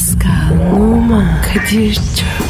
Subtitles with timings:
[0.00, 2.49] Pascal, Oman, Kadir çok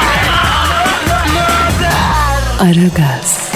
[2.61, 3.50] Aragaz,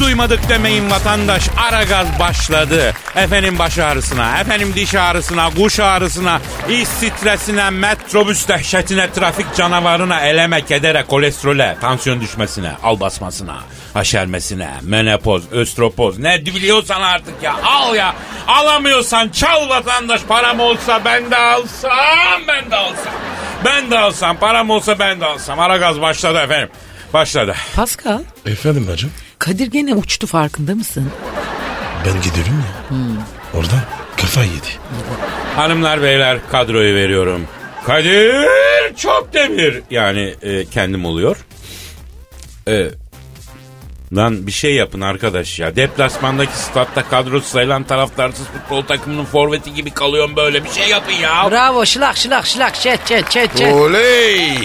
[0.00, 1.48] duymadık demeyin vatandaş.
[1.68, 2.94] Aragaz başladı.
[3.16, 10.64] Efendim baş ağrısına, efendim diş ağrısına, kuş ağrısına, iş stresine, metrobüs dehşetine, trafik canavarına, eleme,
[10.64, 13.58] kedere, kolesterole, tansiyon düşmesine, al basmasına,
[13.94, 18.14] aşermesine, menopoz, östropoz ne biliyorsan artık ya al ya.
[18.46, 23.12] Alamıyorsan çal vatandaş param olsa ben de alsam ben de alsam.
[23.64, 25.60] Ben de alsam param olsa ben de alsam.
[25.60, 26.68] Aragaz başladı efendim.
[27.12, 27.54] Başladı.
[27.76, 29.12] Pascal, Efendim bacım.
[29.40, 31.10] Kadir gene uçtu farkında mısın?
[32.06, 32.96] Ben gidiyorum ya.
[33.58, 33.80] Oradan
[34.16, 34.66] kafa yedi.
[35.56, 37.46] Hanımlar beyler kadroyu veriyorum.
[37.86, 38.34] Kadir
[38.96, 39.82] çok demir.
[39.90, 41.36] Yani e, kendim oluyor.
[42.68, 42.86] E,
[44.16, 45.76] lan bir şey yapın arkadaş ya.
[45.76, 50.64] Deplasmandaki statta kadrosu sayılan taraftarsız futbol takımının forveti gibi kalıyorum böyle.
[50.64, 51.50] Bir şey yapın ya.
[51.50, 53.72] Bravo şılak şılak şılak çet çet çet çet.
[53.72, 54.58] Oley.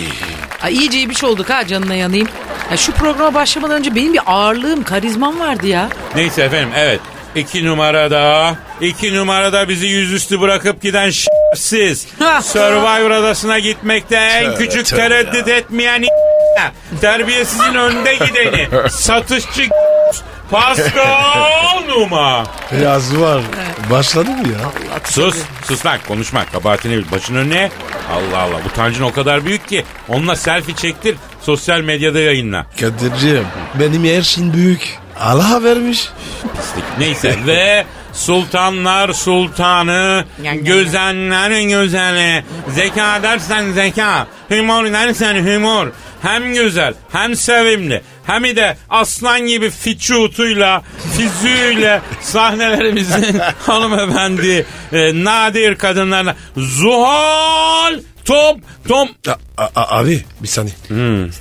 [0.63, 2.27] Ay, iyice iyi bir şey olduk ha canına yanayım.
[2.71, 5.89] Ya şu programa başlamadan önce benim bir ağırlığım, karizmam vardı ya.
[6.15, 6.99] Neyse efendim evet.
[7.35, 11.11] İki numarada, iki numarada bizi yüzüstü bırakıp giden
[11.55, 12.07] siz.
[12.41, 16.03] Survivor adasına gitmekte en Tövbe, küçük tövbe tereddüt etmeyen
[17.01, 18.67] terbiyesizin önde gideni.
[18.89, 19.69] Satışçı
[20.51, 22.43] Pascal Numa.
[22.83, 23.41] Yaz var.
[23.91, 24.71] Başladı mı ya?
[25.03, 26.45] Sus, sus lan konuşma.
[26.45, 27.11] Kabahatini bil.
[27.11, 27.69] Başın önüne.
[28.11, 28.57] Allah Allah.
[28.65, 29.85] Bu tancın o kadar büyük ki.
[30.09, 31.15] Onunla selfie çektir.
[31.41, 32.65] Sosyal medyada yayınla.
[32.79, 33.45] Kadir'ciğim
[33.79, 34.97] benim her şeyin büyük.
[35.19, 36.09] Allah vermiş.
[36.41, 36.83] pislik.
[36.99, 45.87] Neyse ve sultanlar sultanı, gözenlerin gözeli, zeka dersen zeka, humor dersen humor.
[46.25, 50.81] Hem güzel, hem sevimli, hem de aslan gibi fiçutuyla,
[51.17, 59.09] fizüğüyle sahnelerimizin hanımefendi, e, nadir kadınlarına Zuhal Top Tom
[59.57, 60.75] A- a- abi bir saniye.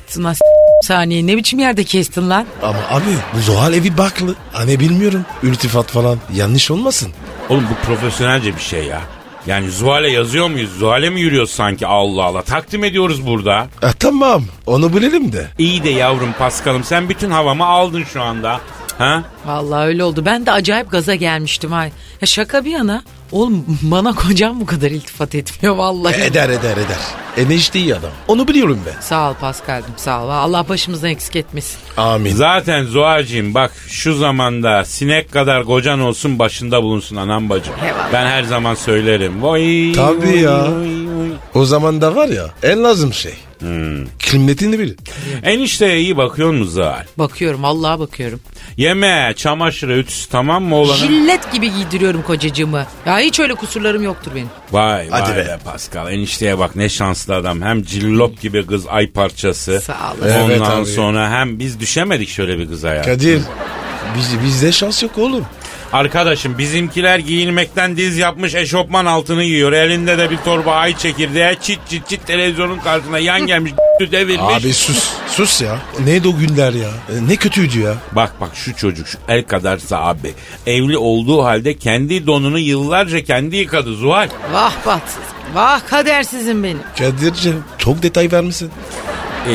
[0.07, 0.41] Sına s-
[0.87, 2.47] saniye ne biçim yerde kestin lan?
[2.63, 4.35] Ama abi bu Zuhal evi baklı.
[4.53, 5.25] Hani bilmiyorum.
[5.43, 7.13] Ültifat falan yanlış olmasın.
[7.49, 9.01] Oğlum bu profesyonelce bir şey ya.
[9.47, 10.71] Yani Zuhal'e yazıyor muyuz?
[10.79, 11.87] Zuhal'e mi yürüyoruz sanki?
[11.87, 12.43] Allah Allah.
[12.43, 13.67] Takdim ediyoruz burada.
[13.83, 15.47] E, tamam onu bilelim de.
[15.59, 18.61] İyi de yavrum Paskal'ım sen bütün havamı aldın şu anda.
[18.99, 19.25] Ha?
[19.47, 20.23] Vallahi öyle oldu.
[20.27, 21.91] Ben de acayip gaza gelmiştim ay.
[22.21, 23.03] Ya şaka bir yana.
[23.33, 26.21] Oğlum bana kocam bu kadar iltifat etmiyor vallahi.
[26.23, 26.99] Eder eder eder.
[27.37, 28.11] E ne işte iyi adam.
[28.29, 29.01] Onu biliyorum ben.
[29.01, 30.29] Sağ ol Paskal'cığım sağ ol.
[30.29, 31.79] Allah başımızdan eksik etmesin.
[31.97, 32.35] Amin.
[32.35, 37.75] Zaten Zuhal'cığım bak şu zamanda sinek kadar kocan olsun başında bulunsun anam bacım.
[37.85, 38.13] Eyvallah.
[38.13, 39.43] Ben her zaman söylerim.
[39.43, 40.63] Vay, Tabii vay, ya.
[40.63, 41.31] vay, vay.
[41.55, 43.35] O zaman da var ya en lazım şey.
[44.31, 44.95] Kıymetini bil.
[45.43, 47.05] Enişteye iyi bakıyor musun Zuhal?
[47.19, 48.41] Bakıyorum Allah'a bakıyorum.
[48.77, 50.99] Yeme, çamaşırı, ütüsü tamam mı oğlanın?
[50.99, 52.87] Jillet gibi giydiriyorum kocacığımı.
[53.07, 54.49] Ya hiç öyle kusurlarım yoktur benim.
[54.73, 55.47] Vay Hadi vay be.
[55.49, 55.59] be.
[55.65, 56.13] Pascal.
[56.13, 57.63] Enişteye bak ne şanslı adam.
[57.63, 59.81] Hem cillop gibi kız ay parçası.
[59.81, 60.39] Sağ olasın.
[60.41, 60.87] Ondan Evet abi.
[60.87, 63.03] sonra hem biz düşemedik şöyle bir kıza ya.
[63.03, 63.43] Kadir
[64.19, 65.45] biz, bizde şans yok oğlum.
[65.95, 69.73] Arkadaşım bizimkiler giyinmekten diz yapmış eşofman altını giyiyor.
[69.73, 73.73] Elinde de bir torba ay çekirdeği çit çit çit televizyonun karşısına yan gelmiş
[74.13, 74.55] devirmiş.
[74.65, 75.79] Abi sus sus ya.
[76.05, 76.89] Neydi o günler ya?
[76.89, 77.95] E, Ne kötüydü ya.
[78.13, 80.35] Bak bak şu çocuk şu el kadarsa abi.
[80.67, 84.29] Evli olduğu halde kendi donunu yıllarca kendi yıkadı Zuhal.
[84.53, 85.23] Vah bahtsız.
[85.55, 86.79] Vah kadersizim benim.
[86.99, 88.71] Kadir'ciğim çok detay vermişsin.
[89.49, 89.53] Ee,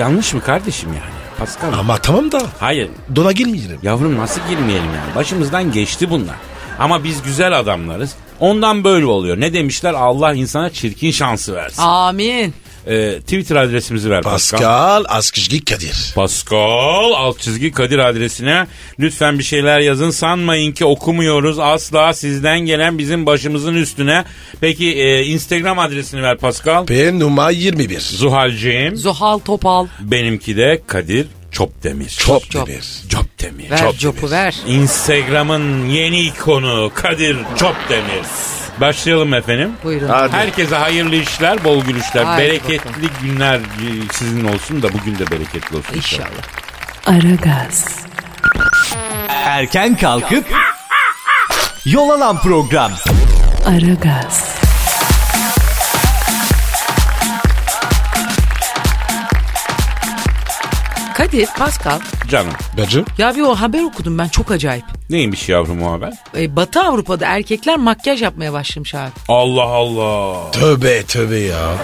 [0.00, 1.11] yanlış mı kardeşim yani?
[1.44, 1.72] Pascal.
[1.78, 3.78] Ama tamam da Hayır dona girmeyelim.
[3.82, 5.14] Yavrum nasıl girmeyelim yani?
[5.14, 6.36] Başımızdan geçti bunlar.
[6.78, 8.14] Ama biz güzel adamlarız.
[8.40, 9.40] Ondan böyle oluyor.
[9.40, 9.94] Ne demişler?
[9.94, 11.82] Allah insana çirkin şansı versin.
[11.82, 12.54] Amin.
[12.86, 14.58] Ee, Twitter adresimizi ver Pascal.
[14.58, 16.12] Pascal Askışgi Kadir.
[16.14, 18.66] Pascal alt çizgi Kadir adresine
[19.00, 20.10] lütfen bir şeyler yazın.
[20.10, 21.58] Sanmayın ki okumuyoruz.
[21.58, 24.24] Asla sizden gelen bizim başımızın üstüne.
[24.60, 26.86] Peki e, Instagram adresini ver Pascal.
[26.86, 28.00] P numara 21.
[28.00, 28.96] Zuhal'cığım.
[28.96, 29.86] Zuhal Topal.
[30.00, 32.08] Benimki de Kadir Çopdemir.
[32.08, 32.66] Çok Çok.
[32.66, 32.84] demir.
[33.08, 33.70] Çopdemir.
[33.70, 34.54] Ver Çok copu ver.
[34.66, 38.61] Instagram'ın yeni ikonu Kadir Çopdemir.
[38.80, 39.72] Başlayalım efendim.
[39.84, 40.08] Buyurun.
[40.08, 40.32] Hadi.
[40.32, 43.10] Herkese hayırlı işler, bol gülüşler, Haydi bereketli bakalım.
[43.22, 43.60] günler
[44.12, 45.94] sizin olsun da bugün de bereketli olsun.
[45.96, 46.26] İnşallah.
[47.06, 47.84] Aragaz,
[49.28, 50.44] Erken kalkıp
[51.84, 52.92] yol alan program.
[53.66, 54.54] Aragaz,
[61.22, 62.00] Kadir, Pascal.
[62.28, 62.52] Canım.
[62.78, 63.04] Bacım.
[63.18, 64.84] Ya bir o haber okudum ben çok acayip.
[65.10, 66.12] Neymiş yavrum o haber?
[66.36, 69.10] Ee, Batı Avrupa'da erkekler makyaj yapmaya başlamış abi.
[69.28, 70.50] Allah Allah.
[70.50, 71.74] Tövbe tövbe ya.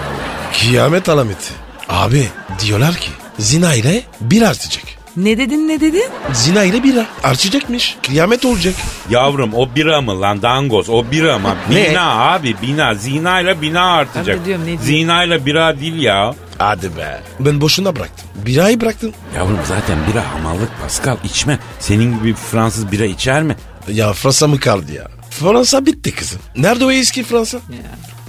[0.59, 1.53] Kıyamet alameti.
[1.89, 2.27] Abi
[2.65, 4.83] diyorlar ki zina ile bir artacak.
[5.17, 6.05] Ne dedin ne dedin?
[6.33, 7.97] Zina ile bira artacakmış.
[8.07, 8.73] Kıyamet olacak.
[9.09, 11.55] Yavrum o bira mı lan dangoz o bira mı?
[11.69, 14.35] Bina abi bina zina ile bina artacak.
[14.35, 14.81] Ben de diyorum, ne diyor?
[14.81, 16.35] Zina ile bira değil ya.
[16.59, 17.21] Hadi be.
[17.39, 18.27] Ben boşuna bıraktım.
[18.45, 19.11] Birayı bıraktım.
[19.35, 21.59] Yavrum zaten bira hamallık Pascal içme.
[21.79, 23.55] Senin gibi bir Fransız bira içer mi?
[23.87, 25.07] Ya Fransa mı kaldı ya?
[25.29, 26.39] Fransa bitti kızım.
[26.55, 27.59] Nerede o eski Fransa?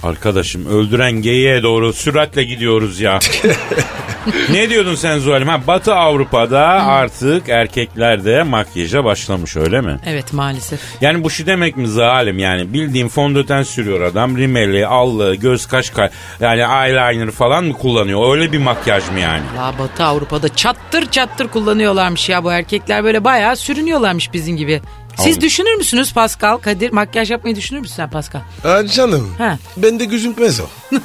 [0.03, 3.19] Arkadaşım öldüren geyiğe doğru süratle gidiyoruz ya.
[4.49, 5.47] ne diyordun sen Zuhal'im?
[5.47, 9.99] Ha, Batı Avrupa'da artık erkekler de makyaja başlamış öyle mi?
[10.05, 10.79] Evet maalesef.
[11.01, 15.89] Yani bu şu demek mi zalim yani bildiğin fondöten sürüyor adam rimeli, allı, göz kaş
[15.89, 16.09] kay
[16.39, 18.35] yani eyeliner falan mı kullanıyor?
[18.35, 19.41] Öyle bir makyaj mı yani?
[19.57, 24.81] La Batı Avrupa'da çattır çattır kullanıyorlarmış ya bu erkekler böyle bayağı sürünüyorlarmış bizim gibi.
[25.17, 25.41] Siz Oğlum.
[25.41, 26.57] düşünür müsünüz Pascal?
[26.57, 28.39] Kadir makyaj yapmayı düşünür müsün sen Pascal?
[28.63, 29.35] Ha canım.
[29.37, 29.57] Ha.
[29.77, 30.63] Ben de gözükmez o.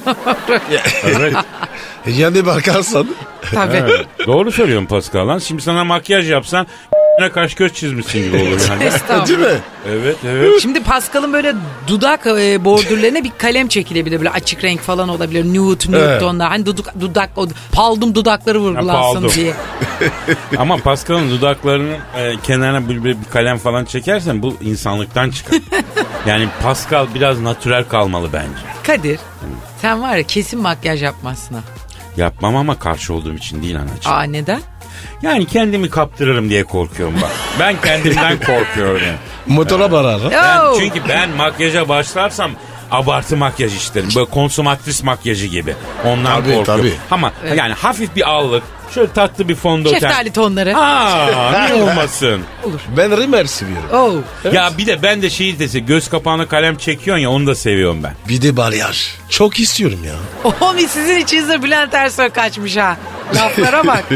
[1.05, 1.35] Evet.
[2.07, 3.07] Yani bakarsan.
[3.53, 3.75] Tabii.
[3.75, 4.05] evet.
[4.27, 5.39] Doğru söylüyorsun Pascal lan.
[5.39, 6.67] Şimdi sana makyaj yapsan
[7.19, 9.27] ne kaş göz çizmişsin gibi olur yani.
[9.27, 9.45] Değil mi?
[9.89, 10.61] evet evet.
[10.61, 11.53] Şimdi Pascal'ın böyle
[11.87, 14.17] dudak e, bordürlerine bir kalem çekilebilir.
[14.17, 15.45] Böyle açık renk falan olabilir.
[15.45, 16.19] Nude, nude Evet.
[16.21, 16.49] tonlar.
[16.49, 19.31] Hani dudak, dudak o, paldum dudakları vurgulansın paldum.
[19.35, 19.53] diye.
[20.57, 25.59] Ama Pascal'ın dudaklarının e, kenarına bir, bir, bir kalem falan çekersen bu insanlıktan çıkar.
[26.27, 28.67] yani Pascal biraz natürel kalmalı bence.
[28.83, 29.19] Kadir
[29.81, 31.61] sen var ya kesin makyaj yapmazsın ha.
[32.17, 34.11] Yapmam ama karşı olduğum için değil anacığım.
[34.13, 34.59] Aa neden?
[35.21, 37.31] Yani kendimi kaptırırım diye korkuyorum bak.
[37.59, 39.01] Ben kendimden korkuyorum.
[39.05, 39.17] yani.
[39.47, 40.21] Motora barar.
[40.31, 42.51] Ben, çünkü ben makyaja başlarsam
[42.91, 44.09] abartı makyaj isterim.
[44.15, 45.75] Böyle konsumatris makyajı gibi.
[46.05, 46.65] Ondan Tabii, korkuyorum.
[46.83, 46.93] tabii.
[47.11, 48.63] Ama yani hafif bir allık,
[48.93, 49.99] şöyle tatlı bir fondöten.
[49.99, 50.77] Şeftali tonları.
[50.77, 52.41] Aa, niye olmasın?
[52.97, 53.89] Ben Rimmel seviyorum.
[53.93, 54.49] Oo.
[54.53, 58.03] Ya bir de ben de şeyi dese göz kapağına kalem çekiyorsun ya onu da seviyorum
[58.03, 58.13] ben.
[58.29, 59.07] Bir de balyaj.
[59.29, 60.13] Çok istiyorum ya.
[60.61, 62.97] Oğlum sizin içinizde Bülent Ersoy kaçmış ha.
[63.35, 64.03] Laflara bak.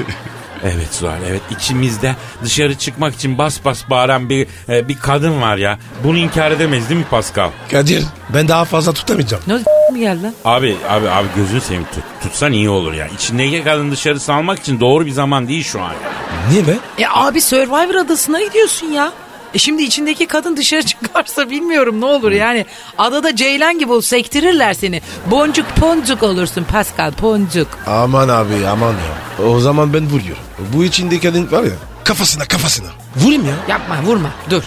[0.64, 5.58] Evet Zuhal evet içimizde dışarı çıkmak için bas bas bağıran bir e, bir kadın var
[5.58, 5.80] ya.
[6.04, 7.50] Bunu inkar edemeyiz değil mi Pascal?
[7.72, 9.44] Kadir ben daha fazla tutamayacağım.
[9.48, 9.54] ne
[9.92, 10.34] mi geldi lan?
[10.46, 13.08] Abi abi abi gözünü seveyim tut, tutsan iyi olur ya.
[13.08, 15.92] İçindeki kadın dışarı salmak için doğru bir zaman değil şu an.
[16.52, 16.78] Niye be?
[16.98, 19.12] E abi Survivor adasına gidiyorsun ya.
[19.54, 22.66] E şimdi içindeki kadın dışarı çıkarsa bilmiyorum ne olur yani.
[22.98, 25.02] Adada ceylan gibi ol sektirirler seni.
[25.26, 27.68] Boncuk poncuk olursun Pascal poncuk.
[27.88, 29.46] Aman abi aman ya.
[29.48, 30.44] O zaman ben vuruyorum.
[30.74, 31.72] Bu içindeki kadın var ya
[32.04, 32.88] kafasına kafasına.
[33.16, 33.54] Vurayım ya.
[33.70, 34.64] Yapma vurma dur.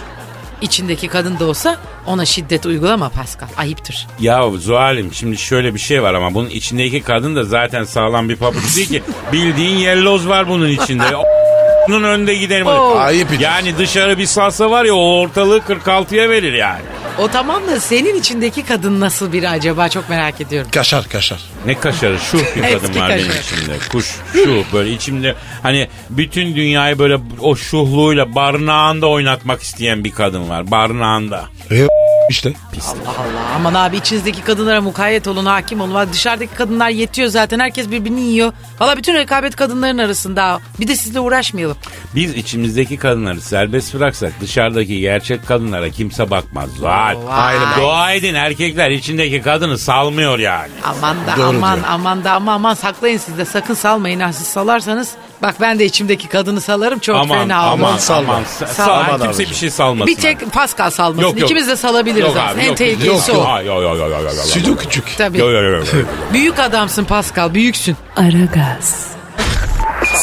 [0.60, 3.48] İçindeki kadın da olsa ona şiddet uygulama Pascal.
[3.56, 4.06] Ayıptır.
[4.20, 8.36] Ya Zuhal'im şimdi şöyle bir şey var ama bunun içindeki kadın da zaten sağlam bir
[8.36, 9.02] pabuç değil ki.
[9.32, 11.04] Bildiğin yelloz var bunun içinde.
[11.88, 12.66] Bunun önünde gidelim.
[12.66, 12.94] Oo.
[12.98, 13.44] Ayıp ediyorsun.
[13.44, 16.82] Yani dışarı bir salsa var ya o ortalığı 46'ya verir yani.
[17.18, 20.70] O tamam da senin içindeki kadın nasıl biri acaba çok merak ediyorum.
[20.70, 21.40] Kaşar kaşar.
[21.66, 23.78] Ne kaşarı şu bir Eski kadın var benim içimde.
[23.90, 30.48] Kuş şu böyle içimde hani bütün dünyayı böyle o şuhluğuyla barınağında oynatmak isteyen bir kadın
[30.48, 30.70] var.
[30.70, 31.44] Barınağında.
[31.70, 31.86] E,
[32.30, 32.52] işte.
[32.74, 35.94] Allah Allah aman abi içinizdeki kadınlara mukayyet olun hakim olun.
[35.94, 38.52] Bak dışarıdaki kadınlar yetiyor zaten herkes birbirini yiyor.
[38.80, 40.60] Valla bütün rekabet kadınların arasında.
[40.80, 41.76] Bir de sizle uğraşmayalım.
[42.14, 46.70] Biz içimizdeki kadınları serbest bıraksak dışarıdaki gerçek kadınlara kimse bakmaz.
[46.70, 47.16] Zuhal.
[47.26, 47.54] Vay.
[47.80, 50.72] Dua edin erkekler içindeki kadını salmıyor yani.
[50.84, 51.86] Aman da Doğru aman diyor.
[51.90, 55.12] aman da aman aman saklayın siz de sakın salmayın ha siz salarsanız.
[55.44, 57.72] Bak ben de içimdeki kadını salarım çok Aman fena olur.
[57.72, 58.32] aman salma.
[58.32, 58.42] aman.
[58.44, 59.04] Sa- Salma.
[59.08, 59.24] salma.
[59.24, 60.06] Kimse bir şey salmasın.
[60.06, 61.22] Bir tek Pascal salmasın.
[61.22, 61.42] Yok, yok.
[61.50, 62.50] İkimiz de salabiliriz Yok aslında.
[62.52, 62.76] abi, En yok.
[62.76, 63.46] tehlikelisi Yok, yok.
[63.48, 63.52] o.
[63.52, 64.30] Ay, yo, yo, yo, yo, yo, yo.
[64.30, 65.04] Stüdyo küçük.
[65.18, 65.38] Tabii.
[65.38, 65.84] Yo, yo, yo, yo, yo.
[66.32, 67.96] Büyük adamsın Pascal büyüksün.
[68.16, 69.06] Aragaz,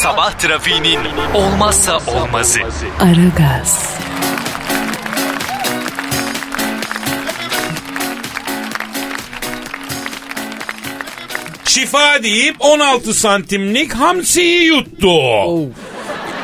[0.02, 0.98] Sabah trafiğinin
[1.34, 2.60] olmazsa olmazı.
[3.00, 3.91] Aragaz,
[11.82, 15.08] Şifa deyip 16 santimlik hamsiyi yuttu.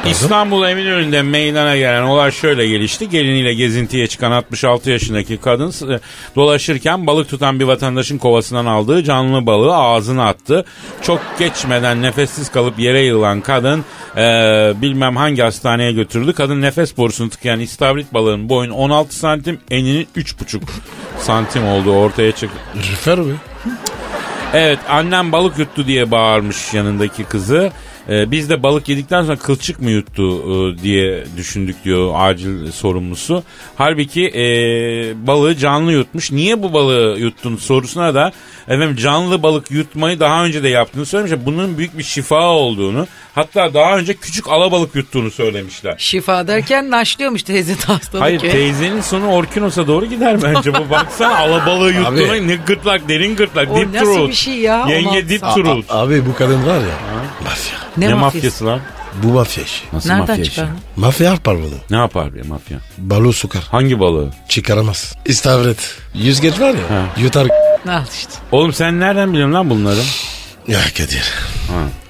[0.07, 3.09] İstanbul Eminönü'nde meydana gelen olay şöyle gelişti.
[3.09, 6.00] Geliniyle gezintiye çıkan 66 yaşındaki kadın e,
[6.37, 10.64] dolaşırken balık tutan bir vatandaşın kovasından aldığı canlı balığı ağzına attı.
[11.02, 13.85] Çok geçmeden nefessiz kalıp yere yığılan kadın
[14.16, 14.23] e,
[14.83, 16.33] bilmem hangi hastaneye götürüldü.
[16.33, 20.61] Kadın nefes borusunu tıkayan istavrit balığının boyun 16 santim eninin 3,5
[21.21, 22.59] santim olduğu ortaya çıktı.
[22.76, 23.33] Rüfer be.
[24.55, 27.73] Evet annem balık yuttu diye bağırmış yanındaki kızı.
[28.08, 33.42] Ee, biz de balık yedikten sonra kılçık mı yuttu e, diye düşündük diyor acil sorumlusu.
[33.76, 34.42] Halbuki e,
[35.26, 36.32] balığı canlı yutmuş.
[36.32, 38.32] Niye bu balığı yuttun sorusuna da
[38.68, 41.46] efendim canlı balık yutmayı daha önce de yaptığını söylemişler.
[41.46, 45.94] Bunun büyük bir şifa olduğunu hatta daha önce küçük alabalık yuttuğunu söylemişler.
[45.98, 48.24] Şifa derken naşlıyormuş teyze hastalık.
[48.24, 48.52] Hayır ya.
[48.52, 50.90] teyzenin sonu Orkinos'a doğru gider bence bu.
[50.90, 53.70] Baksana alabalığı yuttuğuna ne gırtlak derin gırtlak.
[53.70, 54.28] O Deep nasıl throat.
[54.28, 54.86] bir şey ya?
[54.88, 55.84] Yenge A- throat.
[55.88, 56.98] abi bu kadın var ya.
[57.44, 57.78] Mafya.
[57.99, 58.37] Ne, Ne, mafyası?
[58.37, 58.81] mafyası lan?
[59.23, 59.81] Bu mafya işi.
[59.93, 60.50] Nasıl Nereden mafya işi?
[60.50, 60.69] çıkar?
[60.97, 61.75] Mafya yapar bunu.
[61.90, 62.78] Ne yapar bir mafya?
[62.99, 63.62] Balığı sokar.
[63.71, 64.31] Hangi balığı?
[64.49, 65.14] Çıkaramaz.
[65.25, 65.95] İstavret.
[66.14, 67.07] Yüzgeç var ya.
[67.23, 67.49] Yutar.
[67.88, 68.33] Al işte.
[68.52, 70.00] Oğlum sen nereden biliyorsun lan bunları?
[70.69, 71.33] Ya Kadir.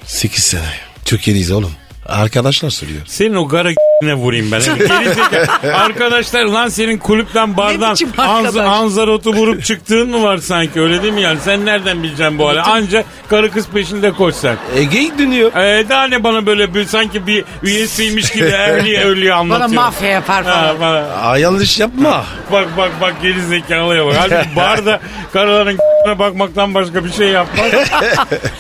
[0.07, 0.63] 8 sene.
[1.05, 1.73] Türkiye'deyiz oğlum.
[2.09, 3.01] Arkadaşlar söylüyor.
[3.07, 3.69] Senin o gara
[4.03, 4.61] ne vurayım ben.
[4.61, 5.73] Hani.
[5.75, 8.67] Arkadaşlar lan senin kulüpten bardan biçim anz, arkadaş?
[8.69, 11.39] anzarotu vurup çıktığın mı var sanki öyle değil mi yani?
[11.45, 12.61] Sen nereden bileceksin bu hali?
[12.61, 14.57] Anca karı kız peşinde koşsan.
[14.77, 15.53] Ege dönüyor.
[15.57, 19.83] Ee, daha ne bana böyle bir, sanki bir üyesiymiş gibi evliye ölüye Bana anlatıyor.
[19.83, 20.81] mafya yapar Ha, falan.
[20.81, 20.99] bana.
[21.23, 22.25] Aa, yanlış yapma.
[22.53, 24.15] Bak bak bak geri zekalıya bak.
[24.19, 25.01] Halbuki barda
[25.33, 25.79] karıların
[26.19, 27.67] bakmaktan başka bir şey yapmaz.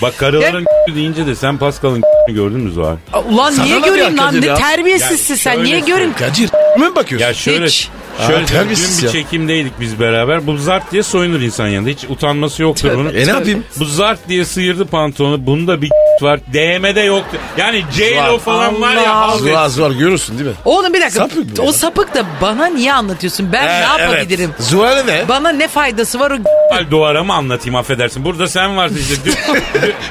[0.03, 0.65] bak karıların
[0.95, 2.97] deyince de sen Pascal'ın gördün mü Zuhal?
[3.39, 4.41] Ulan Sana niye göreyim lan?
[4.41, 5.65] Ne terbiyesizsin sen.
[5.65, 6.15] Niye göreyim?
[6.15, 7.27] Kadir mi bakıyorsun?
[7.27, 7.89] Ya şöyle Hiç.
[8.27, 9.13] Şöyle Aa, dün bir ya.
[9.13, 10.47] çekimdeydik biz beraber.
[10.47, 11.91] Bu zart diye soyunur insan yanında.
[11.91, 13.15] Hiç utanması yoktur bunun.
[13.15, 13.65] E ne yapayım?
[13.79, 15.47] Bu zart diye sıyırdı pantolonu.
[15.47, 15.91] Bunda bir
[16.23, 16.41] var.
[16.53, 17.37] DM'de yoktu.
[17.57, 18.39] Yani J-Lo Var.
[18.39, 19.15] falan var ya.
[19.15, 19.33] Allah.
[19.33, 20.57] al ve- Zuhal Zuhal görürsün değil mi?
[20.65, 21.21] Oğlum bir dakika.
[21.21, 21.73] Sapık o ya.
[21.73, 23.53] sapık da bana niye anlatıyorsun?
[23.53, 24.51] Ben ne Ee, yapabilirim?
[24.59, 24.69] Evet.
[24.69, 25.29] Zuhal'e ne?
[25.29, 26.35] Bana ne faydası var o
[26.75, 28.25] Al Doğara mı anlatayım affedersin.
[28.25, 29.15] Burada sen varsın işte.
[29.25, 29.35] Dün,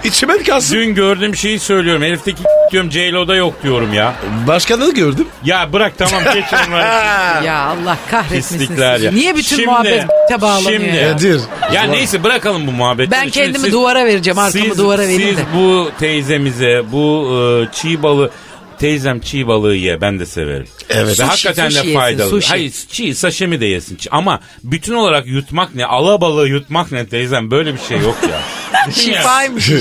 [0.03, 0.75] İçime mi kalsın?
[0.75, 2.03] dün gördüğüm şeyi söylüyorum.
[2.03, 4.13] Herifteki diyorum J-Lo'da yok diyorum ya.
[4.47, 5.27] Başkanı gördüm.
[5.43, 7.45] Ya bırak tamam geç onları.
[7.45, 9.05] Ya Allah kahretmesin Pislikler sizi.
[9.05, 9.11] ya.
[9.11, 10.03] Niye bütün Şimdi- muhabbet
[10.41, 11.11] bağlanıyor şimdi- ya?
[11.11, 11.41] Kadir.
[11.73, 13.11] Ya neyse bırakalım bu muhabbeti.
[13.11, 14.37] Ben Şimdi kendimi siz- duvara vereceğim.
[14.39, 15.41] Arkamı siz, duvara vereyim Siz de.
[15.55, 18.31] bu teyzemize bu e, çiğ balığı
[18.79, 20.67] teyzem çiğ balığı ye ben de severim.
[20.89, 21.07] Evet.
[21.07, 22.29] Ve Sushi, hakikaten sushi de yesin, faydalı.
[22.29, 22.49] sushi.
[22.49, 23.97] Hayır çiğ sashimi de yesin.
[24.11, 25.85] Ama bütün olarak yutmak ne?
[25.85, 27.51] Ala balığı yutmak ne teyzem?
[27.51, 28.39] Böyle bir şey yok ya.
[28.93, 29.71] Şifaymış.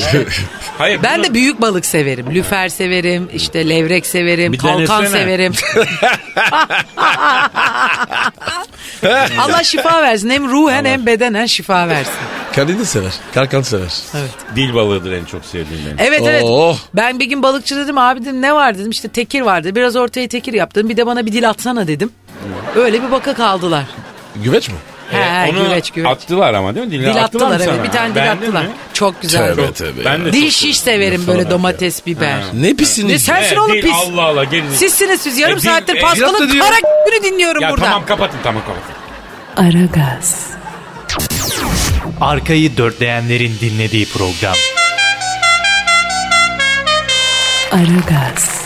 [0.79, 2.27] Hayır, Ben bunu- de büyük balık severim.
[2.35, 5.09] Lüfer severim, işte levrek severim, Bir kalkan denesene.
[5.09, 5.53] severim.
[9.39, 10.31] Allah şifa versin.
[10.31, 12.13] Hem ruhen hem bedenen şifa versin.
[12.57, 13.13] De sever.
[13.35, 13.95] Kalkan sever.
[14.15, 14.31] Evet.
[14.57, 15.97] dil balığıdır en çok sevdiğim benim.
[15.99, 16.43] Evet evet.
[16.47, 16.79] Oh.
[16.95, 19.75] Ben bir gün balıkçı dedim abi dedim ne var dedim işte tekir vardı.
[19.75, 20.89] Biraz ortaya tekir yaptım.
[20.89, 22.11] Bir de bana bir dil atsana dedim.
[22.77, 23.85] Öyle bir baka kaldılar.
[24.37, 24.75] Güveç mi?
[25.11, 26.11] He, he, Onu güveç güveç.
[26.11, 26.93] attılar ama değil mi?
[26.93, 27.85] Dili Dil attılar, attılar evet.
[27.85, 28.63] Bir tane dil Beğendin attılar.
[28.65, 28.71] mi?
[28.93, 29.55] Çok güzel.
[29.55, 30.05] Tövbe tövbe.
[30.05, 32.39] Ben de Dil şiş severim böyle domates, biber.
[32.53, 33.25] Ne Ne pisiniz?
[33.25, 33.93] sensin He, oğlum dil, pis.
[33.95, 34.71] Allah Allah gelin.
[34.75, 35.39] Sizsiniz siz.
[35.39, 36.01] Yarım E, dil- saattir e,
[36.49, 36.65] da diyor.
[36.67, 37.85] kara g***ünü dinliyorum Ya burada.
[37.85, 39.77] tamam kapatın tamam kapatın.
[39.79, 40.47] Aragaz,
[42.21, 44.55] Arkayı dörtleyenlerin dinlediği program.
[47.73, 48.66] Aragaz,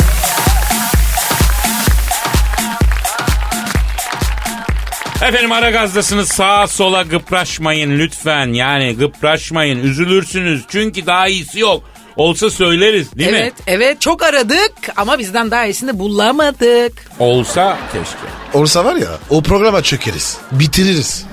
[5.23, 8.53] Efendim ara gazdasınız sağa sola gıpraşmayın lütfen.
[8.53, 11.83] Yani gıpraşmayın üzülürsünüz çünkü daha iyisi yok.
[12.17, 13.65] Olsa söyleriz değil evet, mi?
[13.67, 16.93] evet çok aradık ama bizden daha iyisini bulamadık.
[17.19, 18.59] Olsa keşke.
[18.59, 20.39] Olsa var ya o programa çökeriz.
[20.53, 21.27] Bitiririz.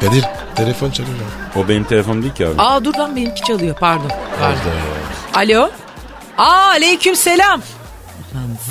[0.00, 0.24] Kadir
[0.56, 1.16] telefon çalıyor.
[1.56, 2.54] O benim telefonum değil ki abi.
[2.58, 4.10] Aa dur lan benimki çalıyor pardon.
[4.40, 4.58] pardon.
[5.34, 5.70] Alo.
[6.38, 7.62] Aa aleyküm selam.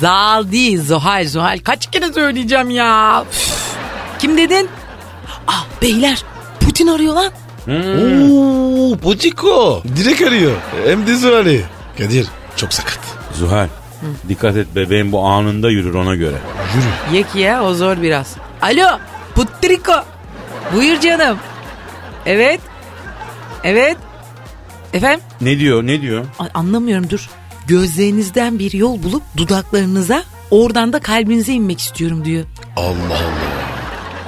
[0.00, 1.58] Zal değil Zuhal Zuhal.
[1.64, 3.24] Kaç kere söyleyeceğim ya.
[3.32, 3.58] Üf.
[4.18, 4.68] Kim dedin?
[5.46, 6.24] Ah beyler
[6.60, 7.32] Putin arıyor lan.
[7.68, 9.82] Oo Putiko.
[9.96, 10.52] Direkt arıyor.
[10.86, 11.64] Hem de Zuhal'i.
[11.98, 12.98] Kadir çok sakat.
[13.34, 13.68] Zuhal
[14.28, 16.36] dikkat et bebeğim bu anında yürür ona göre.
[16.74, 17.16] Yürü.
[17.16, 18.36] Ye ki ya o zor biraz.
[18.62, 18.98] Alo
[19.34, 19.92] Putriko.
[20.74, 21.38] Buyur canım.
[22.26, 22.60] Evet.
[23.64, 23.96] Evet.
[24.92, 25.20] Efendim?
[25.40, 26.24] Ne diyor ne diyor?
[26.38, 27.28] Ay, anlamıyorum dur.
[27.66, 32.44] Gözlerinizden bir yol bulup dudaklarınıza oradan da kalbinize inmek istiyorum diyor.
[32.76, 33.47] Allah Allah.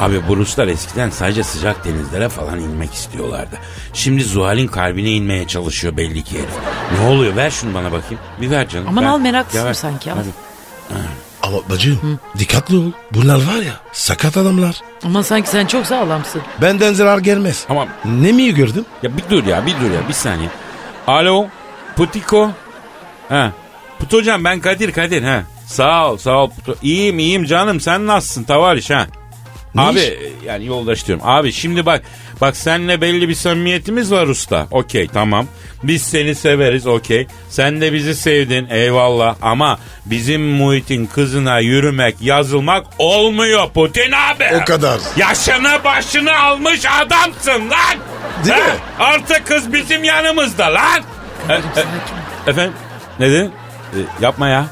[0.00, 3.58] Abi bu Ruslar eskiden sadece sıcak denizlere falan inmek istiyorlardı.
[3.92, 6.54] Şimdi Zuhal'in kalbine inmeye çalışıyor belli ki herif.
[6.98, 8.18] Ne oluyor ver şunu bana bakayım.
[8.40, 8.86] Bir ver canım.
[8.88, 9.08] Aman ver.
[9.10, 9.74] al, meraklısın ver.
[9.74, 10.16] sanki, al.
[10.16, 10.28] Hadi.
[11.42, 12.92] Ama bacım dikkatli ol.
[13.10, 14.80] Bunlar var ya sakat adamlar.
[15.04, 16.42] Ama sanki sen çok sağlamsın.
[16.62, 17.64] Benden zarar gelmez.
[17.68, 17.88] Tamam.
[18.04, 18.84] Ne mi gördüm?
[19.02, 20.48] Ya bir dur ya bir dur ya bir saniye.
[21.06, 21.46] Alo
[21.96, 22.50] Putiko.
[23.28, 23.52] Ha.
[23.98, 25.42] Put hocam ben Kadir Kadir ha.
[25.66, 26.74] Sağ ol sağ ol Puto.
[26.82, 29.06] İyiyim iyiyim canım sen nasılsın tavaliş ha.
[29.74, 30.04] Ne Abi iş?
[30.04, 31.24] e, yani yoldaş diyorum.
[31.26, 32.02] Abi şimdi bak
[32.40, 34.66] bak seninle belli bir samimiyetimiz var usta.
[34.70, 35.46] Okey tamam.
[35.82, 37.26] Biz seni severiz okey.
[37.48, 39.36] Sen de bizi sevdin eyvallah.
[39.42, 44.44] Ama bizim muhitin kızına yürümek yazılmak olmuyor Putin abi.
[44.62, 45.00] O kadar.
[45.16, 47.96] Yaşını başını almış adamsın lan.
[48.44, 48.66] Değil Ha?
[48.68, 48.74] mi?
[48.98, 51.00] Artık kız bizim yanımızda lan.
[51.48, 52.72] E- e- efendim
[53.20, 53.52] Ne dedin?
[53.92, 54.66] E, yapma ya.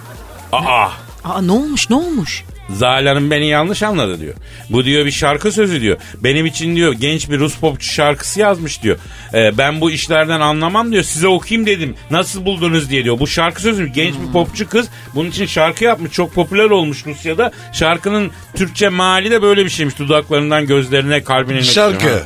[0.52, 0.88] Aa.
[1.24, 2.44] Aa ne olmuş ne olmuş?
[2.80, 4.34] Hanım beni yanlış anladı diyor.
[4.70, 5.96] Bu diyor bir şarkı sözü diyor.
[6.24, 8.98] Benim için diyor genç bir Rus popçu şarkısı yazmış diyor.
[9.34, 11.02] Ee, ben bu işlerden anlamam diyor.
[11.02, 11.94] Size okuyayım dedim.
[12.10, 13.20] Nasıl buldunuz diye diyor.
[13.20, 14.88] Bu şarkı sözü genç bir popçu kız.
[15.14, 16.12] Bunun için şarkı yapmış.
[16.12, 17.52] Çok popüler olmuş Rusya'da.
[17.72, 19.98] Şarkının Türkçe mali de böyle bir şeymiş.
[19.98, 21.62] Dudaklarından gözlerine kalbine.
[21.62, 22.22] Şarkı.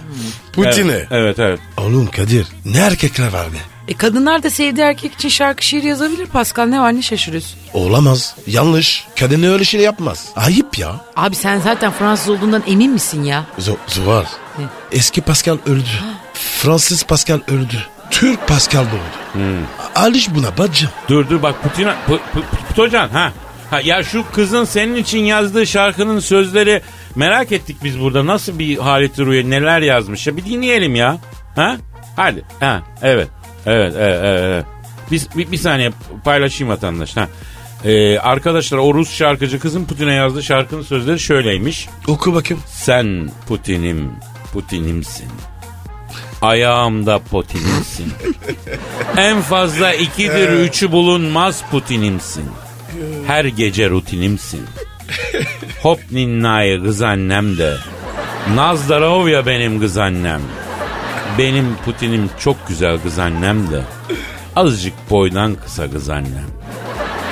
[0.52, 0.92] Putin'e.
[0.92, 1.60] Evet, evet evet.
[1.76, 3.71] Oğlum Kadir ne erkekler var be.
[3.88, 7.58] E kadınlar da sevdiği erkek için şarkı şiir yazabilir Pascal ne var ne şaşırıyorsun?
[7.72, 8.36] Olamaz.
[8.46, 9.04] Yanlış.
[9.20, 10.28] Kadın öyle şey yapmaz.
[10.36, 11.00] Ayıp ya.
[11.16, 13.44] Abi sen zaten Fransız olduğundan emin misin ya?
[13.58, 14.24] Z- Zuhal.
[14.58, 14.64] Ne?
[14.92, 15.88] Eski Pascal öldü.
[16.34, 17.76] Fransız Pascal öldü.
[18.10, 19.40] Türk Pascal doğdu.
[19.94, 20.88] Alış buna bacım.
[21.08, 23.32] Dur dur bak Putin, Pu- Pu- Putocan ha.
[23.70, 26.82] Ha, ya şu kızın senin için yazdığı şarkının sözleri
[27.16, 28.26] merak ettik biz burada.
[28.26, 31.18] Nasıl bir haleti ruye neler yazmış ya bir dinleyelim ya.
[31.56, 31.76] Ha?
[32.16, 32.44] Hadi.
[32.60, 33.28] Ha evet.
[33.66, 34.64] Evet evet evet.
[35.10, 35.90] Bir, bir, bir saniye
[36.24, 37.16] paylaşayım vatandaş.
[37.16, 37.28] Ha.
[37.84, 41.88] Ee, arkadaşlar o Rus şarkıcı kızın Putin'e yazdığı şarkının sözleri şöyleymiş.
[42.06, 42.62] Oku bakayım.
[42.66, 44.10] Sen Putin'im,
[44.52, 45.28] Putin'imsin.
[46.42, 48.12] Ayağımda Putin'imsin.
[49.16, 52.44] en fazla ikidir üçü bulunmaz Putin'imsin.
[53.26, 54.60] Her gece rutinimsin.
[55.82, 57.76] Hop ninnayı kız annem de.
[58.54, 60.40] Nazdarov ya benim kız annem.
[61.38, 63.82] Benim Putin'im çok güzel kız annem de.
[64.56, 66.46] Azıcık boydan kısa kız annem.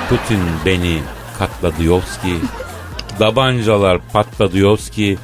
[0.09, 0.99] Putin beni
[1.39, 2.37] katladıyovski.
[3.19, 5.17] Tabancalar patladıyovski.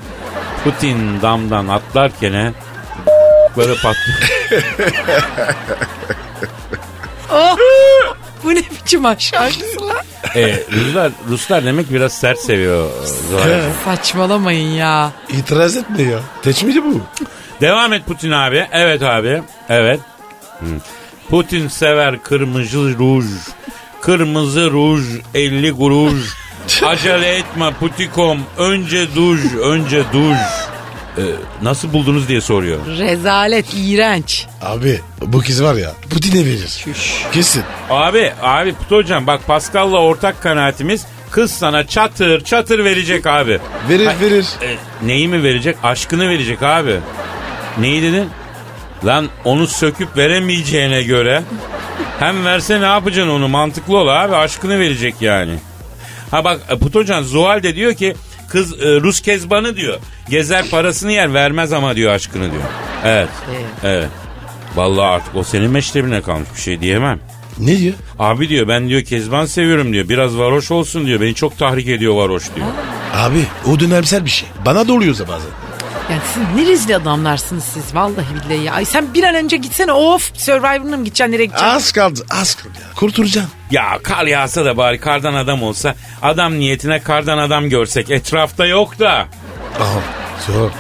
[0.63, 2.53] Putin damdan atlarken
[3.57, 4.19] böyle patlıyor.
[7.33, 7.57] Oh!
[8.43, 9.97] Bu ne biçim aşk şarkısı lan?
[10.35, 12.89] e, Ruslar, Ruslar demek biraz sert seviyor.
[13.29, 13.59] Zuhal.
[13.85, 15.11] Saçmalamayın ya.
[15.29, 16.19] İtiraz etme ya.
[16.41, 17.01] Teç miydi bu?
[17.61, 18.67] Devam et Putin abi.
[18.71, 19.41] Evet abi.
[19.69, 19.99] Evet.
[21.29, 23.25] Putin sever kırmızı ruj.
[24.01, 26.33] Kırmızı ruj 50 kuruş.
[26.85, 28.39] Acele etme Putikom.
[28.57, 30.37] Önce duş, önce duş.
[31.17, 31.21] Ee,
[31.61, 32.79] nasıl buldunuz diye soruyor.
[32.97, 34.45] Rezalet, iğrenç.
[34.61, 36.85] Abi bu kız var ya Putin'e verir.
[37.31, 37.63] Kesin.
[37.89, 43.59] Abi, abi Put hocam bak Pascal'la ortak kanaatimiz kız sana çatır çatır verecek abi.
[43.89, 44.45] Verir verir.
[44.61, 45.77] E, neyi mi verecek?
[45.83, 46.99] Aşkını verecek abi.
[47.79, 48.29] Neyi dedin?
[49.05, 51.43] Lan onu söküp veremeyeceğine göre
[52.19, 55.53] hem verse ne yapacaksın onu mantıklı ol abi aşkını verecek yani.
[56.31, 58.15] Ha bak e, Putocan Zuhal de diyor ki
[58.49, 59.97] kız e, Rus kezbanı diyor.
[60.29, 62.63] Gezer parasını yer vermez ama diyor aşkını diyor.
[63.05, 63.29] Evet.
[63.51, 63.65] Evet.
[63.83, 64.09] Evet.
[64.75, 67.19] Vallahi artık o senin meşrebine kalmış bir şey diyemem.
[67.59, 67.93] Ne diyor?
[68.19, 70.09] Abi diyor ben diyor Kezban seviyorum diyor.
[70.09, 71.21] Biraz varoş olsun diyor.
[71.21, 72.67] Beni çok tahrik ediyor varoş diyor.
[73.15, 74.49] Abi o dönemsel bir şey.
[74.65, 75.49] Bana da oluyorsa bazen.
[76.09, 78.73] Yani siz ne rezil adamlarsınız siz vallahi billahi ya.
[78.73, 81.75] Ay sen bir an önce gitsene of Survivor'ına mı gideceksin nereye gideceksin?
[81.75, 82.93] Az kaldı az kaldı ya.
[82.95, 83.51] Kurtulacaksın.
[83.71, 88.99] Ya kar yağsa da bari kardan adam olsa adam niyetine kardan adam görsek etrafta yok
[88.99, 89.11] da.
[89.79, 89.99] Aha.
[90.47, 90.71] Zor.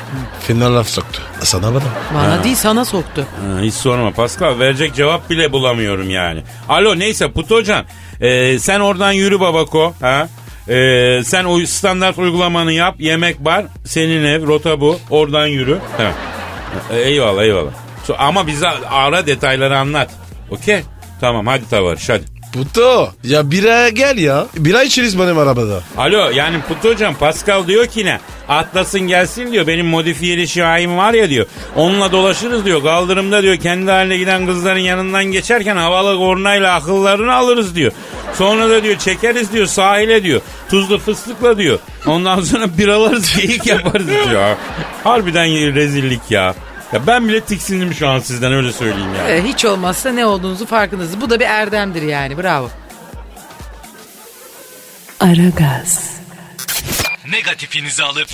[0.47, 1.21] Final laf soktu.
[1.43, 1.83] Sana bana.
[2.13, 3.21] Bana değil sana soktu.
[3.41, 6.43] Ha, hiç sorma Pascal verecek cevap bile bulamıyorum yani.
[6.69, 7.85] Alo neyse Putocan
[8.21, 9.93] e, sen oradan yürü babako.
[10.01, 10.27] Ha?
[10.69, 15.79] E, sen o standart uygulamanı yap yemek var senin ev rota bu oradan yürü.
[15.97, 16.13] Ha.
[16.91, 17.71] E, eyvallah eyvallah.
[18.17, 20.11] Ama bize ara detayları anlat.
[20.49, 20.81] Okey
[21.21, 22.36] tamam hadi tavarış hadi.
[22.57, 23.09] Puto.
[23.23, 24.45] Ya bira gel ya.
[24.57, 25.83] Bira içeriz benim arabada.
[25.97, 28.19] Alo yani Putu hocam Pascal diyor ki ne?
[28.49, 29.67] Atlasın gelsin diyor.
[29.67, 31.45] Benim modifiyeli şahin var ya diyor.
[31.75, 32.83] Onunla dolaşırız diyor.
[32.83, 37.91] Kaldırımda diyor kendi haline giden kızların yanından geçerken havalı kornayla akıllarını alırız diyor.
[38.33, 40.41] Sonra da diyor çekeriz diyor sahile diyor.
[40.69, 41.79] Tuzlu fıstıkla diyor.
[42.05, 44.55] Ondan sonra biralarız geyik yaparız diyor.
[45.03, 46.55] Harbiden rezillik ya.
[46.93, 49.29] Ya ben bile tiksindim şu an sizden öyle söyleyeyim ya.
[49.29, 51.21] Ee, hiç olmazsa ne olduğunuzu farkındasınız.
[51.21, 52.69] Bu da bir erdemdir yani bravo.
[55.19, 56.11] Aragaz,
[57.31, 58.27] Negatifinizi alıp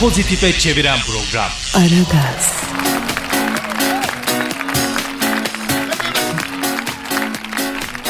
[0.00, 1.50] pozitife çeviren program.
[1.74, 2.52] Aragaz,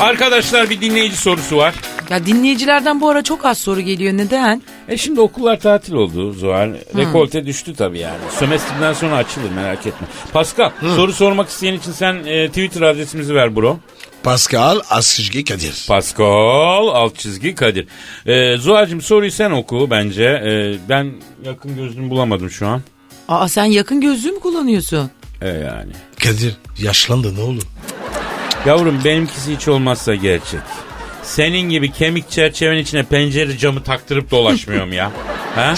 [0.01, 1.75] Arkadaşlar bir dinleyici sorusu var.
[2.11, 4.13] Ya dinleyicilerden bu ara çok az soru geliyor.
[4.13, 4.63] Neden?
[4.89, 6.75] E şimdi okullar tatil oldu Zuhal.
[6.97, 8.19] Rekolte düştü tabii yani.
[8.39, 10.07] Sömestrden sonra açılır merak etme.
[10.33, 13.79] Pascal soru sormak isteyen için sen e, Twitter adresimizi ver bro.
[14.23, 15.85] Pascal Askışgi Kadir.
[15.89, 17.89] Pascal alt çizgi Kadir.
[18.27, 20.25] E, Zuhal'cığım soruyu sen oku bence.
[20.25, 21.13] E, ben
[21.45, 22.83] yakın gözlüğümü bulamadım şu an.
[23.29, 25.11] Aa sen yakın gözlüğü mü kullanıyorsun?
[25.43, 25.93] E yani.
[26.23, 27.63] Kadir yaşlandı ne olur.
[28.67, 30.61] Yavrum benimkisi hiç olmazsa gerçek.
[31.25, 35.13] Senin gibi kemik çerçevenin içine pencere camı taktırıp dolaşmıyorum ya.
[35.55, 35.75] Ha?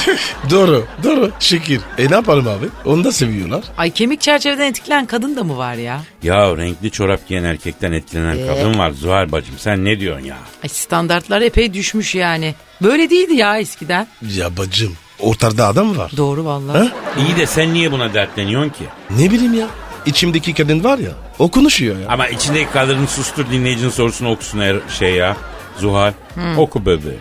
[0.50, 1.80] Doğru doğru şekil.
[1.98, 2.66] E ne yapalım abi?
[2.84, 3.64] Onu da seviyorlar.
[3.78, 6.00] Ay kemik çerçeveden etkilen kadın da mı var ya?
[6.22, 8.46] Ya renkli çorap giyen erkekten etkilenen Ee?
[8.46, 9.54] kadın var Zuhal bacım.
[9.58, 10.36] Sen ne diyorsun ya?
[10.62, 12.54] Ay standartlar epey düşmüş yani.
[12.82, 14.06] Böyle değildi ya eskiden.
[14.36, 16.12] Ya bacım ortada adam var.
[16.16, 16.78] Doğru vallahi.
[16.78, 16.88] Ha?
[17.18, 18.84] İyi de sen niye buna dertleniyorsun ki?
[19.18, 19.66] Ne bileyim ya.
[20.06, 22.08] İçimdeki kadın var ya o konuşuyor ya.
[22.08, 25.36] Ama içindeki kadını sustur dinleyicinin sorusunu okusun er, şey ya.
[25.78, 26.12] Zuhal.
[26.34, 26.58] Hmm.
[26.58, 27.20] Oku bebeğim.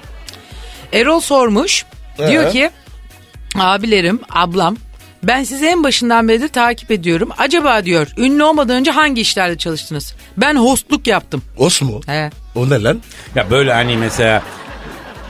[0.93, 1.85] Erol sormuş.
[2.19, 2.27] Ee?
[2.27, 2.69] Diyor ki
[3.59, 4.77] abilerim, ablam
[5.23, 7.29] ben sizi en başından beridir takip ediyorum.
[7.37, 10.15] Acaba diyor ünlü olmadan önce hangi işlerde çalıştınız?
[10.37, 11.41] Ben hostluk yaptım.
[11.57, 12.01] Osmo.
[12.05, 12.29] He.
[12.55, 13.01] O ne lan?
[13.35, 14.43] Ya böyle hani mesela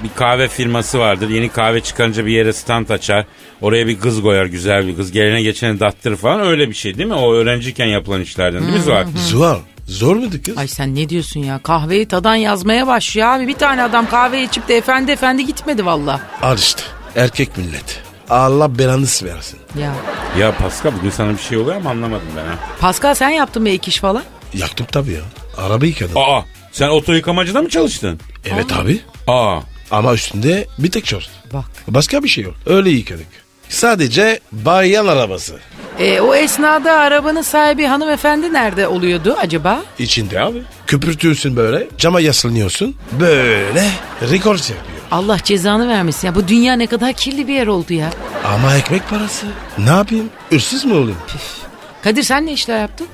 [0.03, 1.29] bir kahve firması vardır.
[1.29, 3.25] Yeni kahve çıkarınca bir yere stand açar.
[3.62, 5.12] Oraya bir kız koyar güzel bir kız.
[5.12, 7.13] Gelene geçene dattırır falan öyle bir şey değil mi?
[7.15, 9.05] O öğrenciyken yapılan işlerden değil mi Zuhal?
[9.27, 10.58] Zuhal zor muydu kız?
[10.58, 11.60] Ay sen ne diyorsun ya?
[11.63, 13.47] Kahveyi tadan yazmaya başlıyor abi.
[13.47, 16.21] Bir tane adam kahve içip de efendi efendi gitmedi valla.
[16.41, 16.81] Al işte
[17.15, 18.01] erkek millet.
[18.29, 19.60] Allah belanı versin.
[19.81, 19.93] Ya.
[20.39, 22.55] Ya Pascal bugün sana bir şey oluyor ama anlamadım ben ha.
[22.79, 24.23] Pascal sen yaptın mı ek iş falan?
[24.53, 25.21] Yaktım tabii ya.
[25.58, 26.17] Araba yıkadım.
[26.17, 28.19] Aa sen oto yıkamacıda mı çalıştın?
[28.45, 28.99] Evet abi.
[29.27, 29.60] Aa
[29.91, 31.30] Ama üstünde bir tek şort.
[31.54, 31.65] Bak.
[31.88, 32.54] Başka bir şey yok.
[32.65, 33.28] Öyle yıkadık.
[33.69, 35.60] Sadece bayan arabası.
[36.00, 39.84] E, o esnada arabanın sahibi hanımefendi nerede oluyordu acaba?
[40.00, 40.62] İçinde abi.
[40.88, 41.88] Köpürtüyorsun böyle.
[41.98, 42.95] Cama yaslanıyorsun.
[43.19, 43.89] Böyle
[44.21, 44.80] rekor yapıyor.
[45.12, 46.36] Allah cezanı vermesin ya.
[46.36, 48.10] Bu dünya ne kadar kirli bir yer oldu ya.
[48.45, 49.45] Ama ekmek parası.
[49.78, 50.30] Ne yapayım?
[50.50, 51.17] Hırsız mı olayım?
[52.04, 53.08] Kadir sen ne işler yaptın?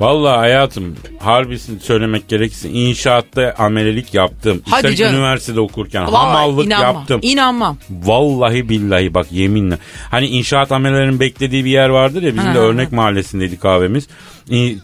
[0.00, 4.62] Vallahi hayatım harbisini söylemek gerekirse inşaatta amelelik yaptım.
[4.70, 5.14] Hadi Üstelik canım.
[5.14, 6.94] üniversitede okurken Vallahi hamallık inanmam.
[6.96, 7.20] yaptım.
[7.22, 7.78] İnanmam.
[7.90, 9.78] Vallahi billahi bak yeminle.
[10.10, 14.08] Hani inşaat amelelerinin beklediği bir yer vardır ya bizim Ha, de ha, örnek mahallesindeydi kahvemiz.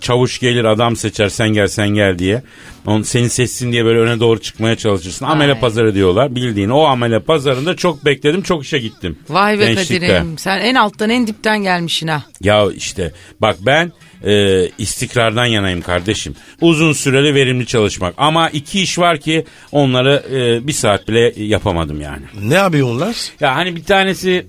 [0.01, 2.43] Çavuş gelir adam seçer sen gel sen gel diye.
[2.87, 5.25] On seni seçsin diye böyle öne doğru çıkmaya çalışırsın.
[5.27, 5.61] Amele Ay.
[5.61, 6.69] pazarı diyorlar bildiğin.
[6.69, 9.19] O amele pazarında çok bekledim çok işe gittim.
[9.29, 10.07] Vay be Gençlikte.
[10.09, 10.39] Kadir'im.
[10.39, 12.23] Sen en alttan en dipten gelmişsin ha.
[12.41, 13.93] Ya işte bak ben
[14.25, 16.35] e, istikrardan yanayım kardeşim.
[16.61, 18.15] Uzun süreli verimli çalışmak.
[18.17, 22.23] Ama iki iş var ki onları e, bir saat bile yapamadım yani.
[22.43, 23.17] Ne yapıyor onlar?
[23.41, 24.47] Ya hani bir tanesi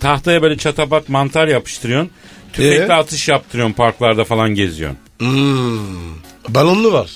[0.00, 2.10] tahtaya böyle çatapat mantar yapıştırıyorsun.
[2.52, 2.96] Tüfekle Ee?
[2.96, 4.98] atış yaptırıyorsun parklarda falan geziyorsun.
[5.18, 5.78] Hmm,
[6.48, 7.10] balonlu var.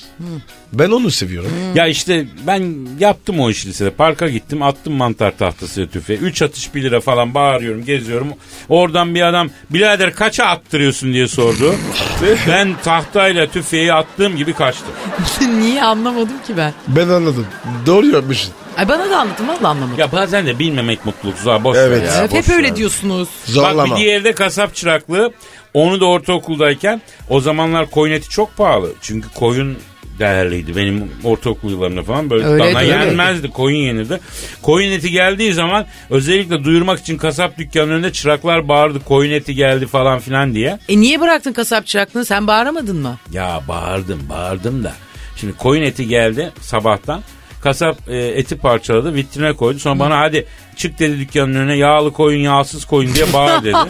[0.72, 1.50] Ben onu seviyorum.
[1.74, 3.90] Ya işte ben yaptım o işi lisede.
[3.90, 6.18] Parka gittim attım mantar tahtası tüfeği.
[6.18, 8.28] Üç atış bir lira falan bağırıyorum geziyorum.
[8.68, 11.74] Oradan bir adam birader kaça attırıyorsun diye sordu.
[12.48, 14.92] ben tahtayla tüfeği attığım gibi kaçtım.
[15.60, 16.72] Niye anlamadım ki ben?
[16.88, 17.46] Ben anladım.
[17.86, 18.52] Doğru yapmışsın.
[18.76, 19.98] Ay bana da anlatın valla anlamadım.
[19.98, 21.38] Ya bazen de bilmemek mutluluk.
[21.38, 22.02] Zuhal, boş Evet.
[22.02, 22.14] ver ya.
[22.18, 23.28] Evet, hep öyle diyorsunuz.
[23.44, 23.90] Zorlama.
[23.90, 25.32] Bak bir diğeri de kasap çıraklığı.
[25.74, 28.92] Onu da ortaokuldayken o zamanlar koyun eti çok pahalı.
[29.00, 29.78] Çünkü koyun
[30.18, 30.76] değerliydi.
[30.76, 33.50] Benim ortaokul yıllarımda falan böyle Öyleydi, dana yenmezdi.
[33.50, 34.20] Koyun yenirdi.
[34.62, 39.00] Koyun eti geldiği zaman özellikle duyurmak için kasap dükkanının önünde çıraklar bağırdı.
[39.04, 40.78] Koyun eti geldi falan filan diye.
[40.88, 43.18] E niye bıraktın kasap çıraklığını sen bağıramadın mı?
[43.32, 44.92] Ya bağırdım bağırdım da.
[45.36, 47.22] Şimdi koyun eti geldi sabahtan.
[47.62, 49.78] Kasap e, eti parçaladı vitrine koydu.
[49.78, 53.76] Sonra bana hadi çık dedi dükkanın önüne yağlı koyun yağsız koyun diye bağır dedi.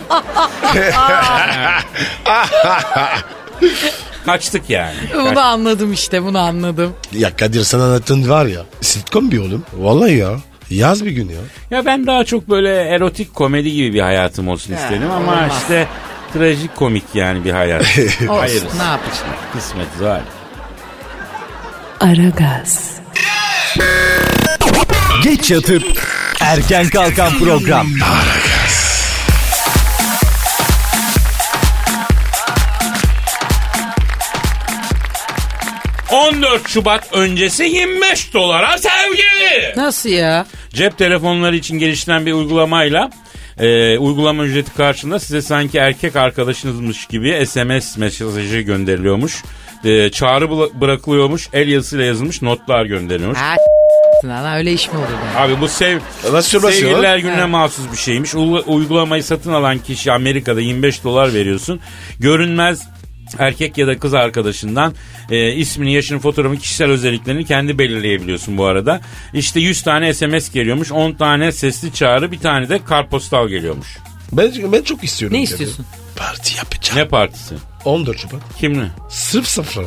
[4.27, 4.95] Kaçtık yani.
[5.15, 6.93] Bunu anladım işte bunu anladım.
[7.12, 8.61] Ya Kadir sen anlattın var ya.
[8.81, 9.65] Sitcom bir oğlum.
[9.79, 10.31] Vallahi ya.
[10.71, 11.41] Yaz bir gün ya.
[11.71, 15.53] Ya ben daha çok böyle erotik komedi gibi bir hayatım olsun istedim ama olmaz.
[15.62, 15.89] işte
[16.35, 17.83] trajik komik yani bir hayat.
[17.99, 18.62] Olsun Hayır.
[18.79, 19.27] ne yapacaksın?
[19.53, 20.21] Kısmet var.
[22.01, 22.91] Aragaz,
[25.25, 25.83] Geç yatıp
[26.41, 27.87] erken kalkan program.
[36.12, 39.23] 14 Şubat öncesi 25 dolara sevgi.
[39.77, 40.47] Nasıl ya?
[40.75, 43.11] Cep telefonları için geliştirilen bir uygulamayla
[43.59, 49.42] e, uygulama ücreti karşılığında size sanki erkek arkadaşınızmış gibi SMS mesajı gönderiliyormuş.
[49.85, 51.49] E, çağrı bıla- bırakılıyormuş.
[51.53, 53.38] El yazısıyla yazılmış notlar gönderiliyormuş.
[53.38, 53.57] Ha
[54.25, 55.38] lan öyle iş mi olur be?
[55.38, 55.99] Abi bu sev
[56.33, 56.81] Mastürbasyon.
[56.81, 57.47] sevgililer gününe Ha.
[57.47, 58.35] mahsus bir şeymiş.
[58.35, 61.81] U- uygulamayı satın alan kişi Amerika'da 25 dolar veriyorsun.
[62.21, 62.83] Görünmez
[63.39, 64.95] erkek ya da kız arkadaşından
[65.31, 69.01] e, ismini, yaşını, fotoğrafını, kişisel özelliklerini kendi belirleyebiliyorsun bu arada.
[69.35, 73.97] İşte 100 tane SMS geliyormuş, 10 tane sesli çağrı, bir tane de kartpostal geliyormuş.
[74.33, 75.37] Ben, ben çok istiyorum.
[75.37, 75.53] Ne Kadir.
[75.53, 75.87] istiyorsun?
[76.17, 76.99] Parti yapacağım.
[77.01, 77.55] Ne partisi?
[77.85, 78.41] 14 Şubat.
[78.59, 78.87] Kimle?
[79.09, 79.87] Sırf safrana.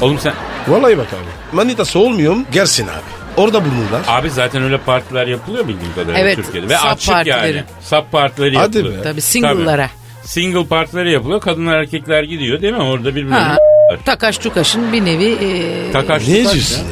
[0.00, 0.32] Oğlum sen...
[0.68, 1.56] Vallahi bak abi.
[1.56, 2.44] Manitası olmuyorum.
[2.52, 3.22] Gelsin abi.
[3.36, 4.02] Orada bulunurlar.
[4.06, 6.68] Abi zaten öyle partiler yapılıyor bildiğim kadarıyla Evet, Türkiye'de.
[6.68, 7.56] Ve sub açık partileri.
[7.56, 7.64] yani.
[7.82, 8.98] Sub partileri Hadi yapılıyor.
[9.00, 9.02] be.
[9.02, 9.90] Tabii single'lara.
[10.32, 11.40] Single partileri yapılıyor.
[11.40, 12.82] Kadınlar erkekler gidiyor değil mi?
[12.82, 13.56] Orada birbirlerine Ha.
[14.04, 16.82] Takaş tukaşın bir nevi e, Takaş Ne tukaş diyorsun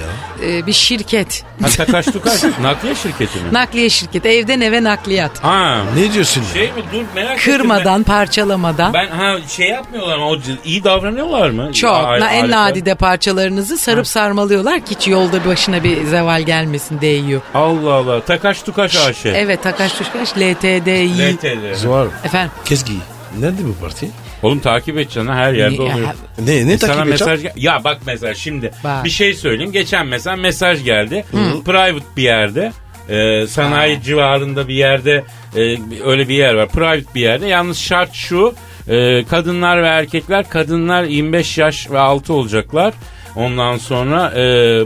[0.42, 0.48] ya.
[0.58, 1.44] e, bir şirket.
[1.62, 3.44] Ha Takaş Tukaş nakliye şirketi mi?
[3.52, 4.28] Nakliye şirketi.
[4.28, 5.44] Evden eve nakliyat.
[5.44, 5.82] ha.
[5.96, 6.40] Ne diyorsun?
[6.42, 6.48] ya?
[6.54, 7.52] Şey mi dur merak ettim.
[7.52, 8.94] Kırmadan, parçalamadan.
[8.94, 10.26] Ben, ha şey yapmıyorlar mı?
[10.28, 11.72] O c- iyi davranıyorlar mı?
[11.72, 11.96] Çok.
[11.96, 12.50] A- Na- en aletler.
[12.50, 17.40] nadide parçalarınızı sarıp sarmalıyorlar ki hiç yolda başına bir zeval gelmesin değiyor.
[17.54, 18.20] Allah Allah.
[18.24, 19.26] Takaş Tukaş AŞ.
[19.26, 21.34] Evet Takaş Tuşkaş LTD'yi.
[21.36, 21.74] LTD.
[21.74, 22.06] Zuhal.
[22.24, 22.50] Efendim.
[22.64, 22.92] Kezgi.
[23.38, 24.08] Nerede bu parti?
[24.42, 26.08] Oğlum takip et canım her yerde oluyor.
[26.46, 27.08] Ne ne E sana takip edeceğim?
[27.32, 29.04] mesaj gel- ya bak mesela şimdi Bak.
[29.04, 29.72] bir şey söyleyeyim.
[29.72, 31.24] Geçen mesela mesaj geldi.
[31.64, 32.72] Private bir yerde.
[33.08, 35.24] e, sanayi civarında bir yerde
[35.56, 35.60] e,
[36.04, 36.68] öyle bir yer var.
[36.68, 37.46] Private bir yerde.
[37.46, 38.54] Yalnız şart şu.
[38.88, 42.94] e, kadınlar ve erkekler kadınlar 25 yaş ve altı olacaklar.
[43.36, 44.42] Ondan sonra e,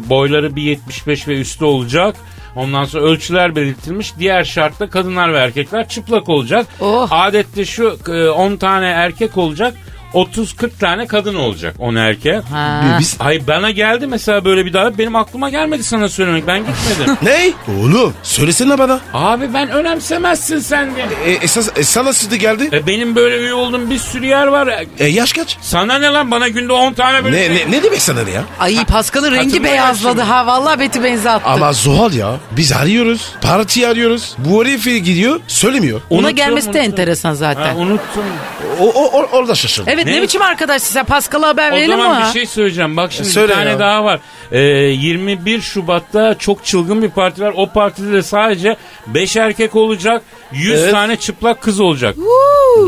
[0.08, 2.16] boyları bir 75 ve üstü olacak.
[2.56, 4.18] Ondan sonra ölçüler belirtilmiş.
[4.18, 6.66] Diğer şartta kadınlar ve erkekler çıplak olacak.
[6.80, 7.08] Oh.
[7.10, 9.74] Adette şu e, 10 tane erkek olacak.
[10.14, 12.44] 30-40 tane kadın olacak 10 erkek.
[12.52, 12.96] Ha.
[13.00, 13.16] Biz...
[13.20, 17.16] Ay bana geldi mesela böyle bir davet benim aklıma gelmedi sana söylemek ben gitmedim.
[17.22, 17.50] Ne?
[17.80, 19.00] Oğlum söylesene bana.
[19.14, 21.06] Abi ben önemsemezsin sen diye.
[21.26, 22.68] E, esas, e, sana sıdı geldi.
[22.72, 24.84] E, benim böyle üye olduğum bir sürü yer var.
[24.98, 25.56] E, yaş kaç?
[25.60, 27.36] Sana ne lan bana günde 10 tane böyle.
[27.36, 28.42] Ne, ne, ne demek sana ne ya?
[28.60, 30.46] Ay Pascal'ın rengi beyazladı ha.
[30.46, 31.48] Vallahi Beti benzi attı.
[31.48, 33.32] Ama Zuhal ya biz arıyoruz.
[33.42, 34.34] Parti arıyoruz.
[34.38, 36.00] Bu herif gidiyor söylemiyor.
[36.10, 36.84] Ona Unuttum, gelmesi de unuttum.
[36.84, 37.76] enteresan Ha, zaten.
[37.76, 38.24] unuttum.
[38.80, 39.90] O, o, o- orada şaşırdı.
[39.90, 40.22] Evet ne, Ne?
[40.22, 42.02] biçim arkadaş size Pascal'a haber O verelim mi?
[42.02, 42.96] zaman bir şey söyleyeceğim.
[42.96, 43.78] Bak şimdi Söyle bir tane ya.
[43.78, 44.20] daha var.
[44.52, 47.52] Ee, 21 Şubat'ta çok çılgın bir parti var.
[47.56, 50.22] O partide de sadece 5 erkek olacak.
[50.52, 50.90] 100 Evet.
[50.92, 52.16] tane çıplak kız olacak.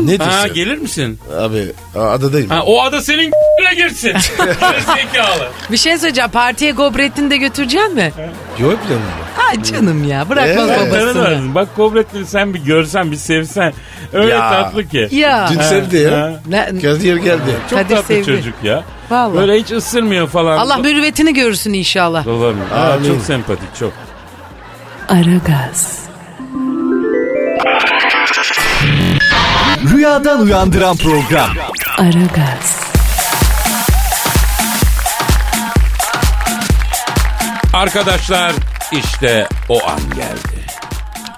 [0.03, 0.53] Ne Ha diyorsun?
[0.53, 1.19] gelir misin?
[1.39, 1.63] Abi
[1.95, 2.49] adadayım.
[2.49, 3.31] Ha, o ada senin
[3.75, 4.13] girsin.
[4.37, 5.47] Gerizekalı.
[5.71, 6.29] Bir şey söyleyeceğim.
[6.31, 8.11] Partiye Gobrettin'i de götüreceksin mi?
[8.59, 9.27] Yok planım var.
[9.37, 10.91] Ha canım ya bırakmaz Evet.
[10.91, 11.23] Babasını.
[11.23, 11.55] lazım.
[11.55, 13.73] Bak Kobrettin'i sen bir görsen bir sevsen.
[14.13, 14.49] Öyle Ya.
[14.49, 15.07] tatlı ki.
[15.11, 15.47] Ya.
[15.51, 16.17] Dün Ha, sevdi ya.
[16.21, 16.31] ha.
[16.47, 17.41] Ne- Kadir geldi.
[17.69, 18.25] Çok Kadir tatlı sevdi.
[18.25, 18.83] çocuk ya.
[19.09, 19.35] Vallahi.
[19.37, 20.57] Böyle hiç ısırmıyor falan.
[20.57, 22.25] Allah mürüvvetini görürsün inşallah.
[22.71, 23.07] Ha, Amin.
[23.13, 23.93] çok sempatik çok.
[25.09, 25.99] Aragaz,
[29.97, 31.49] Rüyadan uyandıran program.
[31.97, 32.77] Aragaz,
[37.73, 38.51] Arkadaşlar
[38.91, 40.65] işte o an geldi.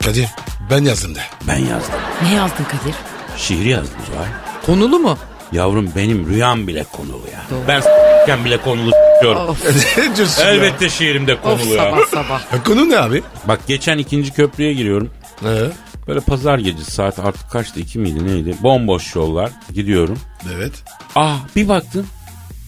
[0.03, 0.27] Kadir
[0.71, 1.19] ben yazdım da.
[1.47, 1.93] Ben yazdım.
[2.23, 2.95] Ne yazdın Kadir?
[3.37, 4.25] Şiir yazdım Zuhal.
[4.65, 5.17] Konulu mu?
[5.51, 7.57] Yavrum benim rüyam bile konulu ya.
[7.67, 9.47] Ben s**ken bile konulu s**yorum.
[9.49, 9.65] Of,
[9.97, 10.49] ne diyorsun ya?
[10.49, 11.83] Elbette şiirimde of konulu ya.
[11.83, 12.39] sabah sabah.
[12.51, 13.23] Ha, Konu ne abi?
[13.47, 15.09] Bak geçen ikinci köprüye giriyorum.
[15.43, 15.69] He.
[16.09, 18.55] Böyle pazar gecesi saat artık kaçtı iki miydi neydi?
[18.63, 20.19] Bomboş yollar gidiyorum.
[20.55, 20.83] Evet.
[21.15, 22.07] Ah bir baktım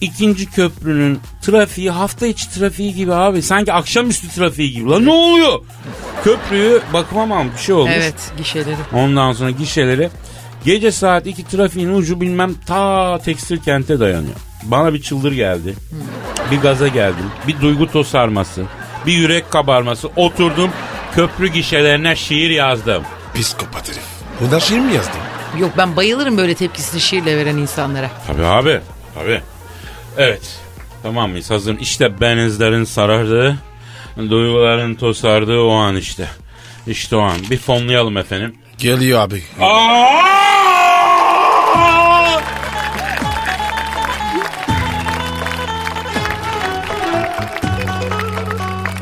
[0.00, 3.42] ikinci köprünün trafiği hafta içi trafiği gibi abi.
[3.42, 4.90] Sanki akşamüstü trafiği gibi.
[4.90, 5.60] Lan ne oluyor?
[6.24, 6.80] Köprüyü
[7.14, 7.92] almış, bir şey olmuş.
[7.96, 8.76] Evet gişeleri.
[8.92, 10.10] Ondan sonra gişeleri
[10.64, 14.36] gece saat 2 trafiğin ucu bilmem ta tekstil kente dayanıyor.
[14.62, 15.74] Bana bir çıldır geldi.
[16.50, 17.26] Bir gaza geldim.
[17.48, 18.62] Bir duygu tosarması.
[19.06, 20.08] Bir yürek kabarması.
[20.16, 20.70] Oturdum
[21.14, 23.02] köprü gişelerine şiir yazdım.
[23.34, 24.02] Psikopat herif.
[24.48, 25.20] O da şiir mi yazdın?
[25.58, 28.10] Yok ben bayılırım böyle tepkisini şiirle veren insanlara.
[28.26, 28.80] Tabii abi.
[29.14, 29.40] Tabii.
[30.18, 30.60] Evet.
[31.02, 31.50] Tamam mıyız?
[31.50, 31.78] Hazır.
[31.78, 33.56] İşte benizlerin sarardığı,
[34.16, 36.28] duyguların tosardığı o an işte.
[36.86, 37.36] İşte o an.
[37.50, 38.54] Bir fonlayalım efendim.
[38.78, 39.42] Geliyor abi.
[39.60, 40.32] Aa!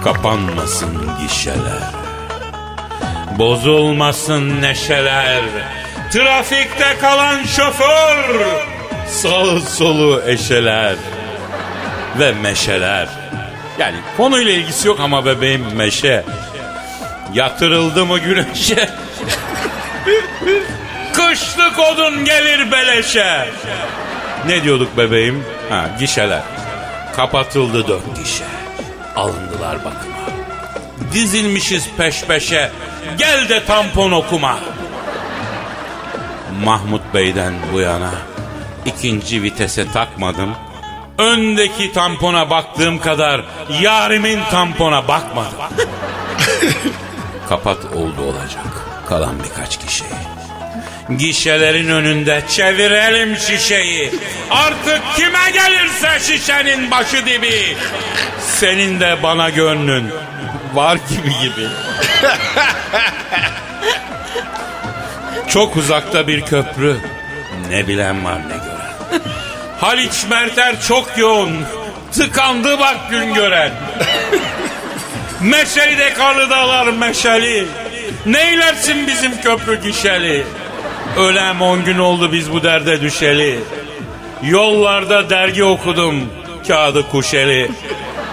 [0.05, 0.89] Kapanmasın
[1.23, 2.00] gişeler.
[3.41, 5.43] Bozulmasın neşeler.
[6.13, 8.47] Trafikte kalan şoför.
[9.09, 10.97] Sağ solu eşeler.
[12.19, 13.09] Ve meşeler.
[13.79, 16.25] Yani konuyla ilgisi yok ama bebeğim meşe.
[17.35, 18.91] Yatırıldı mı güneşe?
[21.13, 23.49] Kışlık odun gelir beleşe.
[24.47, 25.45] Ne diyorduk bebeğim?
[25.69, 26.43] Ha gişeler.
[27.17, 28.45] Kapatıldı dört gişe.
[29.17, 30.30] Alındılar bakıma.
[31.13, 32.71] Dizilmişiz peş peşe.
[33.19, 34.59] Gel de tampon okuma.
[36.65, 38.11] Mahmut Bey'den bu yana
[38.87, 40.55] ikinci vitese takmadım.
[41.19, 43.45] Öndeki tampona baktığım kadar
[43.81, 45.59] yarimin tampona bakmadım.
[47.49, 48.65] Kapat oldu olacak.
[49.09, 50.05] Kalan birkaç kişi.
[51.19, 54.13] Gişelerin önünde çevirelim şişeyi.
[54.51, 57.77] Artık kime gelirse şişenin başı dibi.
[58.41, 60.11] Senin de bana gönlün
[60.75, 61.69] var gibi gibi.
[65.49, 66.97] Çok uzakta bir köprü.
[67.71, 69.21] Ne bilen var ne gören.
[69.81, 71.51] Haliç Merter çok yoğun.
[72.13, 73.73] Tıkandı bak gün gören.
[75.41, 77.67] Meşeli de karlı dağlar meşeli.
[78.27, 80.47] Neylersin bizim köprü gişeli.
[81.19, 83.59] Ölem on gün oldu biz bu derde düşeli.
[84.43, 86.33] Yollarda dergi okudum
[86.69, 87.71] kağıdı kuşeli.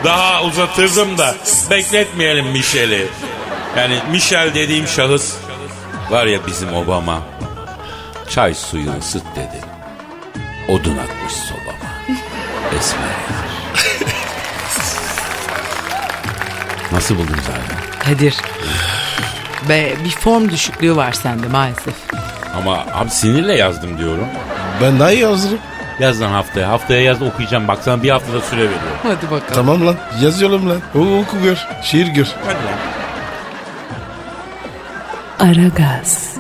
[0.04, 1.36] Daha uzatırdım da
[1.70, 3.08] bekletmeyelim Michel'i.
[3.78, 5.36] Yani Michel dediğim şahıs
[6.10, 7.22] var ya bizim Obama.
[8.30, 9.62] Çay suyu ısıt dedi.
[10.70, 11.90] Odun atmış sobama.
[12.80, 13.08] Esmer.
[16.92, 17.78] Nasıl buldun zaten?
[18.00, 18.36] Kadir.
[19.70, 21.94] Be, bir form düşüklüğü var sende maalesef.
[22.58, 24.28] Ama abi sinirle yazdım diyorum.
[24.82, 25.60] Ben daha iyi hazırım.
[26.00, 26.70] Yaz lan haftaya.
[26.70, 27.68] Haftaya yaz okuyacağım.
[27.68, 28.98] Bak sana bir haftada süre veriyorum.
[29.04, 29.54] Hadi bakalım.
[29.54, 30.78] Tamam lan yazıyorum lan.
[30.96, 31.58] O, oku gör.
[31.84, 32.28] Şiir gör.
[32.46, 32.78] Hadi lan.
[35.40, 36.36] Aragaz,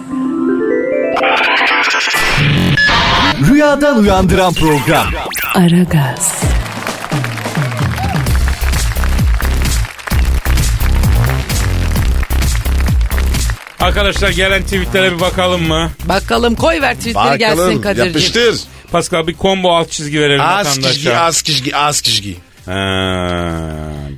[3.50, 5.08] Rüyadan uyandıran program.
[5.56, 6.34] Aragaz,
[13.80, 15.89] Arkadaşlar gelen tweetlere bir bakalım mı?
[16.06, 18.06] Bakalım koy ver tweetleri gelsin Bakalım Kadir'cim.
[18.08, 18.60] yapıştır.
[18.91, 21.19] Pascal bir combo alt çizgi verelim Az vatandaşa.
[21.21, 22.38] az kişgi az kişgi.
[22.65, 23.60] Ha,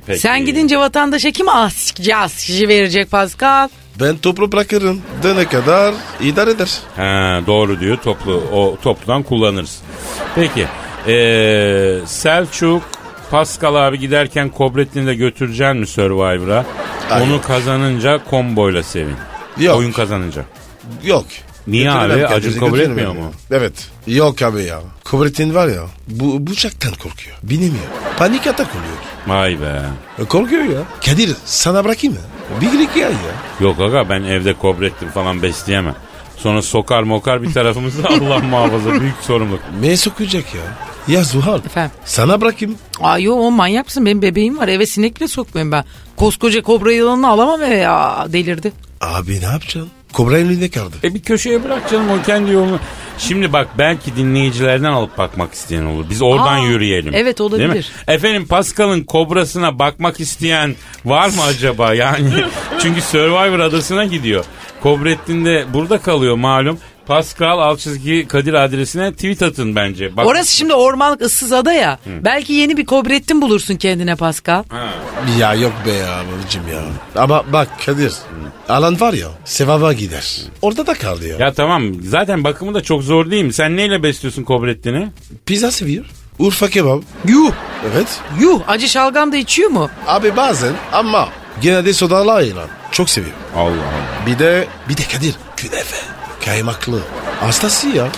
[0.06, 0.18] peki.
[0.20, 3.68] Sen gidince vatandaşa kim askıcı askıcı verecek Pascal?
[4.00, 5.02] Ben toplu bırakırım.
[5.22, 6.70] Dene kadar idare eder.
[6.96, 9.78] Ha, doğru diyor toplu o topludan kullanırız.
[10.34, 10.66] Peki
[11.08, 12.82] ee, Selçuk
[13.30, 16.64] Pascal abi giderken Kobrettin'i de götüreceksin mi Survivor'a?
[17.08, 17.26] Hayır.
[17.26, 19.16] Onu kazanınca komboyla sevin.
[19.60, 19.76] Yok.
[19.78, 20.42] Oyun kazanınca.
[21.04, 21.26] Yok.
[21.70, 22.26] Niye Götüremem abi?
[22.26, 23.32] Acun kabul götüremem etmiyor mu?
[23.50, 23.72] Evet.
[24.06, 24.80] Yok abi ya.
[25.04, 25.82] Kobretin var ya.
[26.08, 27.36] Bu bıçaktan korkuyor.
[27.42, 27.84] Binemiyor.
[28.18, 28.96] Panik atak oluyor.
[29.26, 29.82] Vay be.
[30.18, 30.80] E, Korkuyor ya.
[31.06, 32.22] Kadir sana bırakayım mı?
[32.60, 33.16] Bir girik ya ya.
[33.60, 35.94] Yok aga ben evde Kobrettin falan besleyemem.
[36.36, 39.60] Sonra sokar mokar bir tarafımızda Allah muhafaza büyük sorumluluk.
[39.80, 40.60] Ne sokacak ya?
[41.14, 41.58] Ya Zuhal.
[41.58, 41.90] Efendim?
[42.04, 42.74] Sana bırakayım.
[43.00, 44.06] Ay yo o manyak mısın?
[44.06, 45.84] Benim bebeğim var eve sinek bile sokmuyorum ben.
[46.16, 48.72] Koskoca kobra yılanını alamam eve ya delirdi.
[49.00, 49.90] Abi ne yapacaksın?
[50.12, 50.96] Kobra elinde kaldı.
[51.04, 52.78] E bir köşeye bırak canım o kendi yolunu.
[53.18, 56.04] Şimdi bak belki dinleyicilerden alıp bakmak isteyen olur.
[56.10, 57.12] Biz oradan Aa, yürüyelim.
[57.16, 57.72] evet, olabilir.
[57.72, 58.14] Değil mi?
[58.14, 61.94] Efendim Pascal'ın kobrasına bakmak isteyen var mı acaba?
[61.94, 62.28] Yani
[62.82, 64.44] çünkü Survivor adasına gidiyor.
[64.82, 66.78] Kobrettin de burada kalıyor malum.
[67.10, 70.16] Pascal alt çizgi Kadir adresine tweet atın bence.
[70.16, 71.98] Bak, Orası şimdi ormanlık ıssız ada ya.
[72.06, 74.64] Belki yeni bir kobrettin bulursun kendine Pascal.
[75.38, 76.82] Ya yok be ya babacım ya.
[77.22, 78.12] Ama bak Kadir.
[78.68, 80.42] Alan var ya sevaba gider.
[80.62, 81.36] Orada da kaldı ya.
[81.38, 83.52] Ya tamam zaten bakımı da çok zor değil mi?
[83.52, 85.08] Sen neyle besliyorsun Kobrettin'i?
[85.46, 86.04] Pizza seviyor.
[86.38, 87.02] Urfa kebap.
[87.28, 87.52] Yuh.
[87.92, 88.20] Evet.
[88.40, 89.90] Yuh acı şalgam da içiyor mu?
[90.06, 91.28] Abi bazen ama
[91.60, 92.68] gene de sodalı ilan.
[92.92, 93.34] Çok seviyor.
[93.56, 94.26] Allah Allah.
[94.26, 96.19] Bir de bir de Kadir künefe.
[96.44, 97.00] Kaymaklı.
[97.40, 98.08] Hastası ya.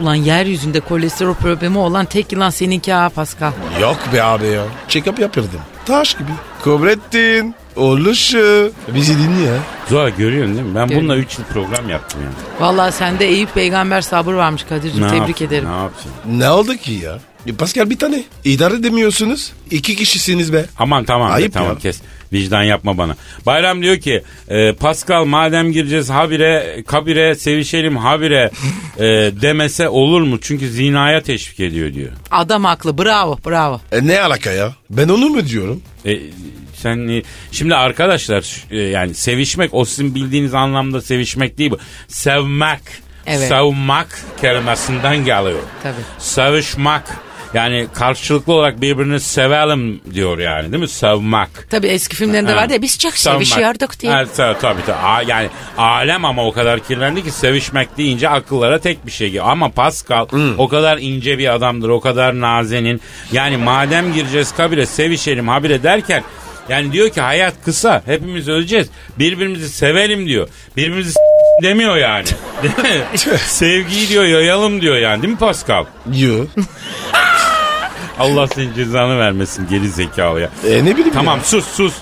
[0.00, 3.52] Ulan yeryüzünde kolesterol problemi olan tek yılan seninki ha Pascal.
[3.80, 4.62] Yok be abi ya.
[4.88, 5.60] Check-up yapırdım.
[5.86, 6.30] Taş gibi.
[6.64, 7.54] Kobrettin.
[7.76, 8.72] Oluşu.
[8.94, 9.54] Bizi dinle ya.
[9.88, 10.74] Zuhal görüyorsun değil mi?
[10.74, 11.08] Ben Görüyorum.
[11.08, 12.34] bununla 3 yıl program yaptım yani.
[12.60, 15.64] Vallahi sende Eyüp peygamber sabır varmış Kadir'cim Ne tebrik yapayım, ederim.
[15.68, 16.40] Ne yapayım?
[16.40, 17.18] Ne oldu ki ya?
[17.46, 18.24] E, Pascal bir tane.
[18.44, 19.52] İdare edemiyorsunuz.
[19.70, 20.64] İki kişisiniz be.
[20.78, 21.78] Aman tamam be, Ayıp tamam ya.
[21.78, 22.00] kes.
[22.32, 23.16] Vicdan yapma bana.
[23.46, 28.50] Bayram diyor ki e, Pascal madem gireceğiz habire kabire sevişelim habire
[28.98, 29.02] e,
[29.42, 30.38] demese olur mu?
[30.40, 32.10] Çünkü zinaya teşvik ediyor diyor.
[32.30, 33.80] Adam haklı bravo bravo.
[33.92, 34.74] E, ne alaka ya?
[34.90, 35.82] Ben onu mu diyorum?
[36.06, 36.18] E,
[36.74, 37.22] sen
[37.52, 41.78] şimdi arkadaşlar e, yani sevişmek o sizin bildiğiniz anlamda sevişmek değil bu.
[42.08, 42.80] Sevmek.
[43.26, 43.48] Evet.
[43.48, 45.58] Savmak kelimesinden geliyor.
[45.82, 45.94] Tabii.
[46.18, 47.02] Sevişmek.
[47.54, 50.88] Yani karşılıklı olarak birbirini sevelim diyor yani değil mi?
[50.88, 51.48] Sevmek.
[51.70, 53.46] Tabii eski filmlerinde vardı ya biz çok Savunmak.
[53.46, 54.12] sevişiyorduk diye.
[54.12, 54.80] Evet, tabii tabii.
[54.86, 54.96] tabii.
[54.96, 59.44] A- yani alem ama o kadar kirlendi ki sevişmek deyince akıllara tek bir şey geliyor.
[59.48, 60.26] Ama Pascal
[60.58, 63.00] o kadar ince bir adamdır, o kadar nazenin.
[63.32, 66.22] Yani madem gireceğiz kabire sevişelim habire derken
[66.68, 68.88] yani diyor ki hayat kısa hepimiz öleceğiz.
[69.18, 70.48] Birbirimizi sevelim diyor.
[70.76, 71.20] Birbirimizi s-
[71.62, 72.24] demiyor yani.
[72.62, 73.04] Değil mi?
[73.38, 75.84] Sevgiyi diyor yayalım diyor yani değil mi Pascal?
[76.14, 76.44] Yo.
[78.18, 80.50] Allah senin cezanı vermesin geri zekalı ya.
[80.68, 81.44] E ne bileyim Tamam ya.
[81.44, 81.94] sus sus.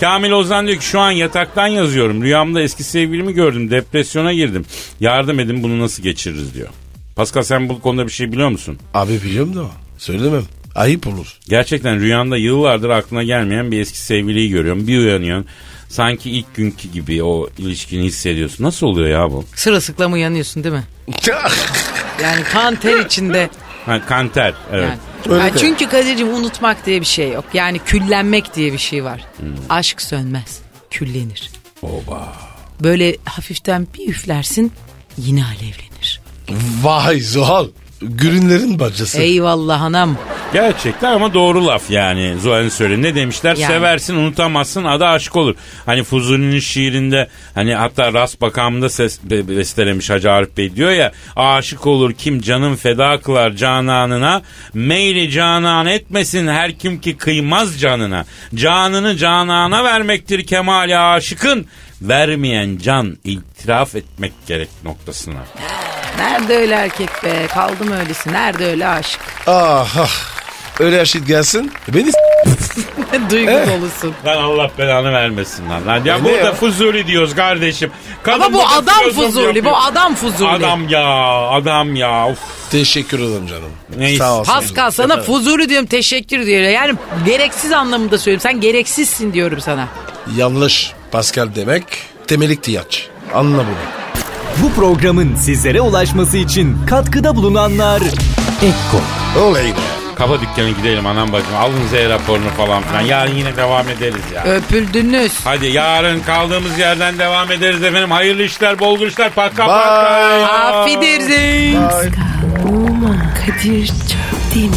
[0.00, 2.22] Kamil Ozan diyor ki şu an yataktan yazıyorum.
[2.22, 3.70] Rüyamda eski sevgilimi gördüm.
[3.70, 4.64] Depresyona girdim.
[5.00, 6.68] Yardım edin bunu nasıl geçiririz diyor.
[7.16, 8.78] Pascal sen bu konuda bir şey biliyor musun?
[8.94, 9.62] Abi biliyorum da
[9.98, 10.42] söylemem.
[10.76, 11.38] Ayıp olur.
[11.48, 14.86] Gerçekten rüyanda yıllardır aklına gelmeyen bir eski sevgiliyi görüyorum.
[14.86, 15.46] Bir uyanıyorsun.
[15.88, 18.64] Sanki ilk günkü gibi o ilişkini hissediyorsun.
[18.64, 19.44] Nasıl oluyor ya bu?
[19.54, 20.84] Sırılsıklam uyanıyorsun değil mi?
[22.22, 23.50] Yani kan ter içinde.
[23.86, 24.54] Ha, kanter.
[24.72, 24.88] Evet.
[24.88, 24.98] Yani.
[25.34, 25.58] Öyle Yani de.
[25.58, 27.44] çünkü Kadir'cim unutmak diye bir şey yok.
[27.54, 29.24] Yani küllenmek diye bir şey var.
[29.36, 29.46] Hmm.
[29.68, 30.58] Aşk sönmez.
[30.90, 31.50] Küllenir.
[31.82, 32.32] Oba.
[32.82, 34.72] Böyle hafiften bir üflersin
[35.18, 36.20] yine alevlenir.
[36.82, 37.68] Vay Zuhal.
[38.02, 39.18] Gürünlerin bacısı.
[39.18, 40.16] Eyvallah anam.
[40.52, 43.02] Gerçekten ama doğru laf yani Zuhal'in söyledi.
[43.02, 43.56] Ne demişler?
[43.56, 43.72] Yani.
[43.72, 45.54] Seversin unutamazsın adı aşk olur.
[45.86, 51.12] Hani Fuzuli'nin şiirinde hani hatta rast bakamında ses be- bestelemiş Hacı Arif Bey diyor ya
[51.36, 54.42] aşık olur kim canım feda kılar cananına
[54.74, 58.24] meyli canan etmesin her kim ki kıymaz canına.
[58.54, 61.66] Canını canana vermektir kemali aşıkın
[62.02, 65.44] vermeyen can itiraf etmek gerek noktasına.
[66.18, 67.46] Nerede öyle erkek be?
[67.54, 68.32] Kaldım öylesi.
[68.32, 69.18] Nerede öyle aşk?
[69.46, 70.10] Ah ah.
[70.80, 71.72] Öyle yaşit gelsin.
[71.88, 72.18] Beni s-
[73.30, 74.14] Duygu dolusun.
[74.26, 75.86] Lan Allah belanı vermesin lan.
[75.86, 76.04] lan.
[76.04, 76.54] Ya Ne burada ya?
[76.54, 77.90] Fuzuli diyoruz kardeşim.
[78.22, 79.44] Kadın Ama bu burada adam filozof fuzuli.
[79.46, 79.64] yapıyor.
[79.64, 80.48] Bu adam fuzuli.
[80.48, 81.04] Adam ya
[81.50, 82.28] adam ya.
[82.30, 82.38] Uf.
[82.70, 83.70] teşekkür ederim canım.
[83.96, 84.18] Neyse.
[84.18, 84.52] Sağ olsun.
[84.52, 86.62] Pascal sana fuzuli diyorum teşekkür diyor.
[86.62, 86.94] Yani
[87.26, 88.42] gereksiz anlamında söylüyorum.
[88.50, 89.88] Sen gereksizsin diyorum sana.
[90.36, 90.92] Yanlış.
[91.12, 91.84] Pascal demek
[92.26, 93.08] temel ihtiyaç.
[93.34, 94.05] Anla bunu.
[94.62, 98.02] Bu programın sizlere ulaşması için katkıda bulunanlar
[98.62, 99.00] Ekko
[99.40, 99.76] Oley be.
[100.14, 101.56] Kafa dükkanı gidelim anam bacım.
[101.56, 103.00] Alın Z raporunu falan filan.
[103.00, 104.44] Yarın yine devam ederiz ya.
[104.44, 105.32] Öpüldünüz.
[105.44, 108.10] Hadi yarın kaldığımız yerden devam ederiz efendim.
[108.10, 109.30] Hayırlı işler, bol işler.
[109.30, 109.66] Paka Bye.
[109.66, 110.46] paka.
[110.80, 111.78] Afiyedersin.
[112.68, 114.76] Oman Kadir çok değil mi?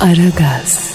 [0.00, 0.85] Aragaz.